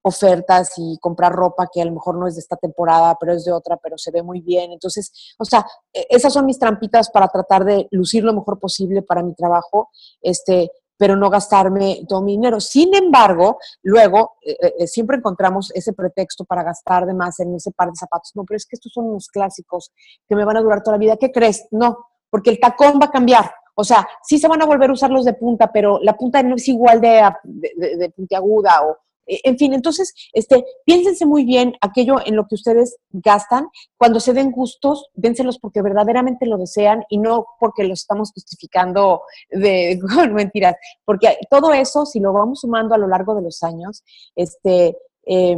ofertas 0.02 0.74
y 0.78 0.98
comprar 1.00 1.32
ropa 1.32 1.70
que 1.72 1.82
a 1.82 1.86
lo 1.86 1.92
mejor 1.92 2.18
no 2.18 2.28
es 2.28 2.36
de 2.36 2.42
esta 2.42 2.56
temporada, 2.56 3.16
pero 3.20 3.34
es 3.34 3.46
de 3.46 3.52
otra, 3.52 3.78
pero 3.78 3.98
se 3.98 4.12
ve 4.12 4.24
muy 4.24 4.42
bien. 4.42 4.72
Entonces, 4.72 5.36
o 5.38 5.46
sea, 5.46 5.66
e, 5.94 6.06
esas 6.10 6.34
son 6.34 6.46
mis 6.46 6.60
trampitas 6.60 7.10
para 7.10 7.28
tratar 7.28 7.66
de 7.66 7.88
lucir 7.92 8.24
lo 8.24 8.34
mejor 8.34 8.60
posible 8.60 9.02
para 9.02 9.24
mi 9.24 9.34
trabajo. 9.34 9.90
Este, 10.22 10.72
pero 10.98 11.16
no 11.16 11.30
gastarme 11.30 12.02
todo 12.08 12.22
mi 12.22 12.34
dinero. 12.34 12.60
Sin 12.60 12.94
embargo, 12.96 13.58
luego 13.84 14.34
eh, 14.42 14.58
eh, 14.62 14.74
eh, 14.80 14.88
siempre 14.88 15.18
encontramos 15.18 15.72
ese 15.76 15.94
pretexto 15.94 16.46
para 16.46 16.64
gastar 16.64 17.06
de 17.06 17.14
más 17.14 17.40
en 17.40 17.56
ese 17.56 17.72
par 17.72 17.90
de 17.90 17.96
zapatos. 17.96 18.32
No, 18.36 18.44
pero 18.46 18.58
es 18.58 18.66
que 18.66 18.76
estos 18.76 18.92
son 18.94 19.06
unos 19.06 19.28
clásicos 19.28 19.92
que 20.28 20.36
me 20.36 20.46
van 20.46 20.58
a 20.58 20.62
durar 20.62 20.82
toda 20.82 20.98
la 20.98 21.02
vida. 21.02 21.18
¿Qué 21.18 21.32
crees? 21.32 21.68
No, 21.72 21.98
porque 22.30 22.50
el 22.50 22.60
tacón 22.60 23.00
va 23.02 23.06
a 23.06 23.12
cambiar. 23.12 23.52
O 23.76 23.84
sea, 23.84 24.08
sí 24.24 24.38
se 24.38 24.48
van 24.48 24.62
a 24.62 24.66
volver 24.66 24.90
a 24.90 24.94
usar 24.94 25.12
los 25.12 25.26
de 25.26 25.34
punta, 25.34 25.72
pero 25.72 26.00
la 26.02 26.16
punta 26.16 26.42
no 26.42 26.56
es 26.56 26.68
igual 26.70 27.02
de, 27.02 27.30
de, 27.44 27.98
de 27.98 28.10
puntiaguda 28.10 28.84
o, 28.86 28.98
en 29.26 29.58
fin, 29.58 29.74
entonces, 29.74 30.14
este, 30.34 30.64
piénsense 30.86 31.26
muy 31.26 31.46
bien 31.46 31.74
aquello 31.82 32.18
en 32.26 32.36
lo 32.36 32.48
que 32.48 32.56
ustedes 32.56 32.98
gastan. 33.12 33.68
Cuando 33.98 34.20
se 34.20 34.34
den 34.34 34.52
gustos, 34.52 35.10
dénselos 35.14 35.60
porque 35.60 35.82
verdaderamente 35.82 36.46
lo 36.46 36.58
desean 36.58 37.04
y 37.10 37.18
no 37.18 37.46
porque 37.60 37.84
lo 37.84 37.94
estamos 37.94 38.32
justificando 38.32 39.22
de 39.50 40.00
con 40.16 40.34
mentiras. 40.34 40.76
Porque 41.04 41.38
todo 41.50 41.74
eso, 41.74 42.06
si 42.06 42.20
lo 42.20 42.34
vamos 42.34 42.62
sumando 42.62 42.96
a 42.96 42.98
lo 42.98 43.08
largo 43.08 43.36
de 43.36 43.42
los 43.42 43.64
años, 43.64 44.04
este, 44.36 44.98
eh, 45.26 45.58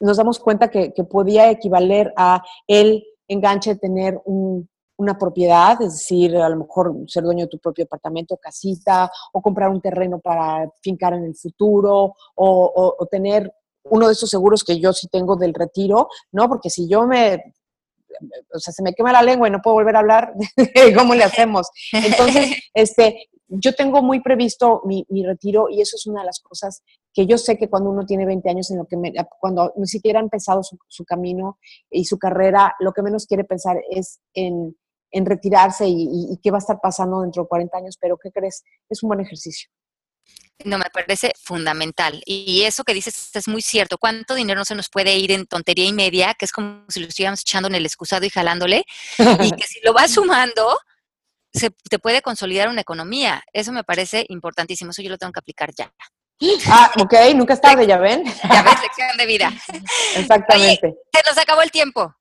nos 0.00 0.16
damos 0.16 0.38
cuenta 0.38 0.70
que, 0.70 0.92
que 0.92 1.04
podía 1.04 1.50
equivaler 1.50 2.12
a 2.16 2.42
el 2.66 3.04
enganche 3.28 3.76
tener 3.76 4.20
un, 4.24 4.68
una 4.96 5.18
propiedad, 5.18 5.80
es 5.82 5.92
decir, 5.92 6.36
a 6.36 6.48
lo 6.48 6.56
mejor 6.56 6.94
ser 7.06 7.24
dueño 7.24 7.44
de 7.44 7.50
tu 7.50 7.58
propio 7.58 7.84
apartamento, 7.84 8.36
casita, 8.36 9.10
o 9.32 9.42
comprar 9.42 9.70
un 9.70 9.80
terreno 9.80 10.20
para 10.20 10.70
fincar 10.80 11.14
en 11.14 11.24
el 11.24 11.34
futuro, 11.34 12.14
o, 12.36 13.08
tener 13.10 13.52
uno 13.84 14.06
de 14.06 14.12
esos 14.12 14.30
seguros 14.30 14.64
que 14.64 14.78
yo 14.78 14.92
sí 14.92 15.08
tengo 15.08 15.36
del 15.36 15.52
retiro, 15.52 16.08
¿no? 16.32 16.48
Porque 16.48 16.70
si 16.70 16.88
yo 16.88 17.06
me, 17.06 17.54
o 18.52 18.58
sea, 18.58 18.72
se 18.72 18.82
me 18.82 18.94
quema 18.94 19.12
la 19.12 19.22
lengua 19.22 19.48
y 19.48 19.50
no 19.50 19.60
puedo 19.60 19.74
volver 19.74 19.96
a 19.96 20.00
hablar, 20.00 20.32
¿cómo 20.96 21.14
le 21.14 21.24
hacemos? 21.24 21.68
Entonces, 21.92 22.56
este, 22.74 23.28
yo 23.48 23.74
tengo 23.74 24.00
muy 24.02 24.20
previsto 24.20 24.82
mi, 24.84 25.04
retiro 25.24 25.68
y 25.68 25.80
eso 25.80 25.96
es 25.96 26.06
una 26.06 26.20
de 26.20 26.26
las 26.26 26.40
cosas 26.40 26.82
que 27.12 27.26
yo 27.26 27.36
sé 27.36 27.58
que 27.58 27.68
cuando 27.68 27.90
uno 27.90 28.06
tiene 28.06 28.26
20 28.26 28.48
años, 28.48 28.70
en 28.70 28.78
lo 28.78 28.86
que 28.86 28.96
cuando 29.38 29.72
ni 29.76 29.86
siquiera 29.86 30.20
ha 30.20 30.22
empezado 30.22 30.62
su, 30.62 30.78
su, 30.88 31.04
camino 31.04 31.58
y 31.90 32.04
su 32.06 32.18
carrera, 32.18 32.74
lo 32.80 32.92
que 32.92 33.02
menos 33.02 33.26
quiere 33.26 33.44
pensar 33.44 33.80
es 33.90 34.20
en, 34.32 34.74
en 35.14 35.24
retirarse 35.24 35.84
y, 35.86 36.38
qué 36.42 36.50
va 36.50 36.58
a 36.58 36.60
estar 36.60 36.80
pasando 36.82 37.22
dentro 37.22 37.44
de 37.44 37.48
40 37.48 37.78
años, 37.78 37.96
pero 38.00 38.18
¿qué 38.18 38.30
crees? 38.32 38.64
Es 38.90 39.02
un 39.02 39.08
buen 39.08 39.20
ejercicio. 39.20 39.70
No, 40.64 40.76
me 40.76 40.90
parece 40.92 41.32
fundamental. 41.40 42.20
Y 42.26 42.62
eso 42.62 42.84
que 42.84 42.94
dices 42.94 43.30
es 43.34 43.48
muy 43.48 43.62
cierto. 43.62 43.96
¿Cuánto 43.98 44.34
dinero 44.34 44.58
no 44.58 44.64
se 44.64 44.74
nos 44.74 44.88
puede 44.88 45.16
ir 45.16 45.30
en 45.32 45.46
tontería 45.46 45.86
y 45.86 45.92
media? 45.92 46.34
Que 46.34 46.44
es 46.44 46.52
como 46.52 46.84
si 46.88 47.00
lo 47.00 47.06
estuviéramos 47.06 47.40
echando 47.40 47.68
en 47.68 47.76
el 47.76 47.86
excusado 47.86 48.24
y 48.24 48.30
jalándole. 48.30 48.84
y 49.18 49.52
que 49.52 49.66
si 49.66 49.80
lo 49.82 49.92
vas 49.92 50.10
sumando, 50.14 50.78
se 51.52 51.70
te 51.88 51.98
puede 51.98 52.22
consolidar 52.22 52.68
una 52.68 52.80
economía. 52.80 53.42
Eso 53.52 53.72
me 53.72 53.84
parece 53.84 54.26
importantísimo. 54.28 54.90
Eso 54.90 55.02
yo 55.02 55.10
lo 55.10 55.18
tengo 55.18 55.32
que 55.32 55.40
aplicar 55.40 55.70
ya. 55.76 55.92
Ah, 56.68 56.90
ok, 56.98 57.14
nunca 57.34 57.54
es 57.54 57.60
tarde, 57.60 57.86
ya 57.86 57.98
ven. 57.98 58.24
Ya 58.24 58.62
ves, 58.62 58.80
lección 58.82 59.16
de 59.16 59.26
vida. 59.26 59.52
Exactamente. 60.16 60.94
se 61.12 61.22
nos 61.28 61.38
acabó 61.38 61.62
el 61.62 61.70
tiempo. 61.70 62.14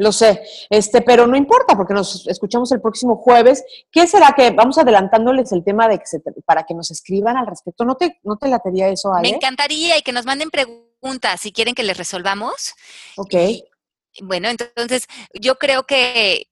Lo 0.00 0.12
sé, 0.12 0.42
este, 0.70 1.02
pero 1.02 1.26
no 1.26 1.36
importa 1.36 1.76
porque 1.76 1.92
nos 1.92 2.26
escuchamos 2.26 2.72
el 2.72 2.80
próximo 2.80 3.16
jueves. 3.16 3.62
¿Qué 3.92 4.06
será 4.06 4.32
que 4.34 4.50
vamos 4.50 4.78
adelantándoles 4.78 5.52
el 5.52 5.62
tema 5.62 5.88
de 5.88 5.98
que 5.98 6.04
para 6.46 6.64
que 6.64 6.72
nos 6.72 6.90
escriban 6.90 7.36
al 7.36 7.46
respecto? 7.46 7.84
¿No 7.84 7.96
te, 7.96 8.18
no 8.22 8.38
te 8.38 8.48
latería 8.48 8.88
eso, 8.88 9.12
Ale? 9.12 9.28
Me 9.28 9.36
encantaría 9.36 9.98
y 9.98 10.02
que 10.02 10.12
nos 10.12 10.24
manden 10.24 10.48
preguntas 10.50 11.42
si 11.42 11.52
quieren 11.52 11.74
que 11.74 11.82
les 11.82 11.98
resolvamos. 11.98 12.72
Ok. 13.18 13.34
Bueno, 14.22 14.48
entonces 14.48 15.06
yo 15.34 15.56
creo 15.56 15.84
que, 15.84 16.46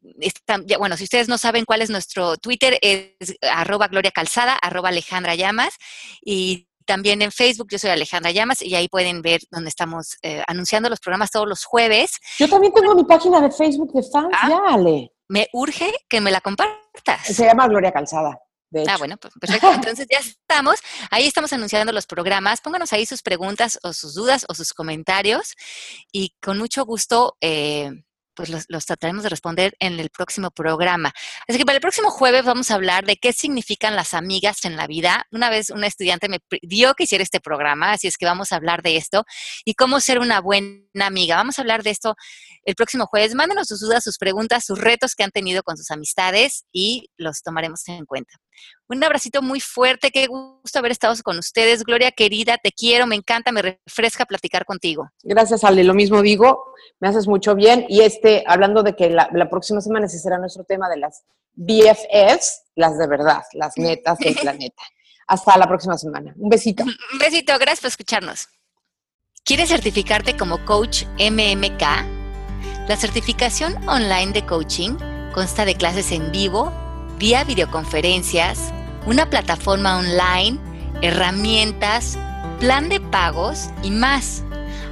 bueno, 0.79 0.99
si 0.99 1.05
ustedes 1.05 1.29
no 1.29 1.39
saben 1.39 1.65
cuál 1.65 1.81
es 1.81 1.89
nuestro 1.89 2.37
Twitter, 2.37 2.79
es 2.83 3.35
arroba 3.51 3.89
Gloria 3.89 4.11
Calzada, 4.11 4.59
arroba 4.61 4.91
Alejandra 4.91 5.37
Llamas, 5.37 5.75
y 6.23 6.68
también 6.89 7.21
en 7.21 7.31
Facebook 7.31 7.69
yo 7.71 7.79
soy 7.79 7.91
Alejandra 7.91 8.31
Llamas, 8.31 8.63
y 8.63 8.75
ahí 8.75 8.89
pueden 8.89 9.21
ver 9.21 9.41
donde 9.51 9.69
estamos 9.69 10.17
eh, 10.23 10.43
anunciando 10.47 10.89
los 10.89 11.01
programas 11.01 11.31
todos 11.31 11.47
los 11.47 11.65
jueves. 11.65 12.13
Yo 12.39 12.49
también 12.49 12.73
tengo 12.73 12.95
mi 12.95 13.05
página 13.05 13.43
de 13.43 13.51
Facebook 13.51 13.93
de 13.93 14.03
fans, 14.03 14.31
ah, 14.33 14.49
ya, 14.49 14.75
Ale. 14.75 15.13
Me 15.29 15.47
urge 15.53 15.93
que 16.09 16.23
me 16.23 16.31
la 16.31 16.41
compartas. 16.41 17.27
Se 17.27 17.45
llama 17.45 17.69
Gloria 17.69 17.93
Calzada. 17.93 18.39
Ah, 18.89 18.97
bueno, 18.99 19.17
pues 19.19 19.35
perfecto. 19.39 19.71
Entonces 19.75 20.07
ya 20.11 20.19
estamos. 20.19 20.81
Ahí 21.11 21.27
estamos 21.27 21.53
anunciando 21.53 21.93
los 21.93 22.07
programas. 22.07 22.63
Pónganos 22.63 22.93
ahí 22.95 23.05
sus 23.05 23.23
preguntas 23.23 23.79
o 23.83 23.93
sus 23.93 24.15
dudas 24.15 24.47
o 24.49 24.55
sus 24.55 24.73
comentarios 24.73 25.55
y 26.11 26.35
con 26.41 26.57
mucho 26.57 26.87
gusto 26.87 27.37
eh, 27.43 27.91
pues 28.39 28.67
los, 28.69 28.87
trataremos 28.87 29.25
de 29.25 29.31
responder 29.31 29.75
en 29.81 29.99
el 29.99 30.11
próximo 30.11 30.53
programa. 30.53 31.13
Así 31.49 31.59
que 31.59 31.67
para 31.67 31.75
el 31.75 31.81
próximo 31.81 32.09
jueves 32.09 32.45
vamos 32.45 32.71
a 32.71 32.77
hablar 32.77 33.05
de 33.05 33.17
qué 33.17 33.33
significan 33.33 33.97
las 33.97 34.15
amigas 34.15 34.65
en 34.65 34.77
la 34.77 34.87
vida. 34.87 35.27
Una 35.33 35.51
vez 35.51 35.71
una 35.71 35.89
estudiante 35.89 36.29
me 36.29 36.39
pidió 36.39 36.95
que 36.95 37.03
hiciera 37.03 37.25
este 37.25 37.41
programa, 37.41 37.91
así 37.91 38.07
es 38.07 38.17
que 38.17 38.27
vamos 38.27 38.53
a 38.53 38.57
hablar 38.57 38.83
de 38.83 38.97
esto 38.97 39.25
y 39.65 39.75
cómo 39.75 39.99
ser 39.99 40.21
una 40.21 40.41
buena 40.41 40.79
amiga. 41.01 41.35
Vamos 41.35 41.59
a 41.59 41.63
hablar 41.63 41.83
de 41.83 41.91
esto 41.91 42.15
el 42.63 42.77
próximo 42.77 43.07
jueves. 43.07 43.35
Mándenos 43.35 43.67
sus 43.67 43.81
dudas, 43.81 44.05
sus 44.05 44.19
preguntas, 44.19 44.65
sus 44.65 44.79
retos 44.79 45.17
que 45.17 45.25
han 45.25 45.33
tenido 45.33 45.65
con 45.65 45.77
sus 45.77 45.91
amistades 45.91 46.65
y 46.71 47.11
los 47.17 47.43
tomaremos 47.43 47.89
en 47.89 48.07
cuenta. 48.07 48.35
Un 48.89 49.05
abracito 49.05 49.43
muy 49.43 49.61
fuerte, 49.61 50.11
qué 50.11 50.27
gusto 50.27 50.79
haber 50.79 50.93
estado 50.93 51.15
con 51.23 51.39
ustedes. 51.39 51.85
Gloria 51.85 52.11
querida, 52.11 52.57
te 52.57 52.73
quiero, 52.73 53.07
me 53.07 53.17
encanta, 53.17 53.53
me 53.53 53.63
refresca 53.63 54.25
platicar 54.25 54.65
contigo. 54.65 55.11
Gracias, 55.23 55.63
Ale, 55.65 55.85
lo 55.85 55.95
mismo 55.95 56.23
digo, 56.23 56.73
me 57.01 57.09
haces 57.09 57.27
mucho 57.27 57.55
bien. 57.55 57.85
Y 57.89 58.01
este, 58.01 58.45
hablando 58.47 58.83
de 58.83 58.97
que 58.97 59.11
la, 59.11 59.29
próxima 59.51 59.81
semana 59.81 60.07
ese 60.07 60.19
será 60.19 60.39
nuestro 60.39 60.65
tema 60.65 60.89
de 60.89 60.97
las 60.97 61.23
BFFs, 61.55 62.63
las 62.77 62.99
de 62.99 63.07
verdad, 63.07 63.43
las 63.53 63.73
netas 63.77 64.19
del 64.19 64.35
planeta. 64.35 64.83
Hasta 65.27 65.59
la 65.59 65.67
próxima 65.67 65.99
semana. 65.99 66.33
Un 66.39 66.49
besito. 66.49 66.85
Un 66.85 67.19
besito, 67.19 67.53
gracias 67.59 67.81
por 67.81 67.89
escucharnos. 67.89 68.49
¿Quieres 69.45 69.69
certificarte 69.69 70.37
como 70.37 70.65
coach 70.65 71.05
MMK? 71.19 71.83
La 72.89 72.97
certificación 72.97 73.77
online 73.87 74.33
de 74.33 74.47
coaching 74.47 74.97
consta 75.35 75.67
de 75.67 75.75
clases 75.75 76.11
en 76.13 76.33
vivo, 76.33 76.73
vía 77.19 77.45
videoconferencias, 77.45 78.73
una 79.07 79.29
plataforma 79.29 79.99
online, 79.99 80.59
herramientas, 81.03 82.19
plan 82.61 82.89
de 82.89 83.01
pagos 83.01 83.71
y 83.83 83.91
más. 83.91 84.45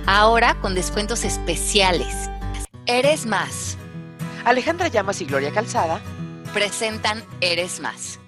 Ahora 0.07 0.55
con 0.61 0.75
descuentos 0.75 1.25
especiales. 1.25 2.31
Eres 2.87 3.27
más. 3.27 3.77
Alejandra 4.45 4.89
Llamas 4.89 5.21
y 5.21 5.25
Gloria 5.25 5.53
Calzada 5.53 6.01
presentan 6.53 7.25
Eres 7.41 7.81
más. 7.81 8.21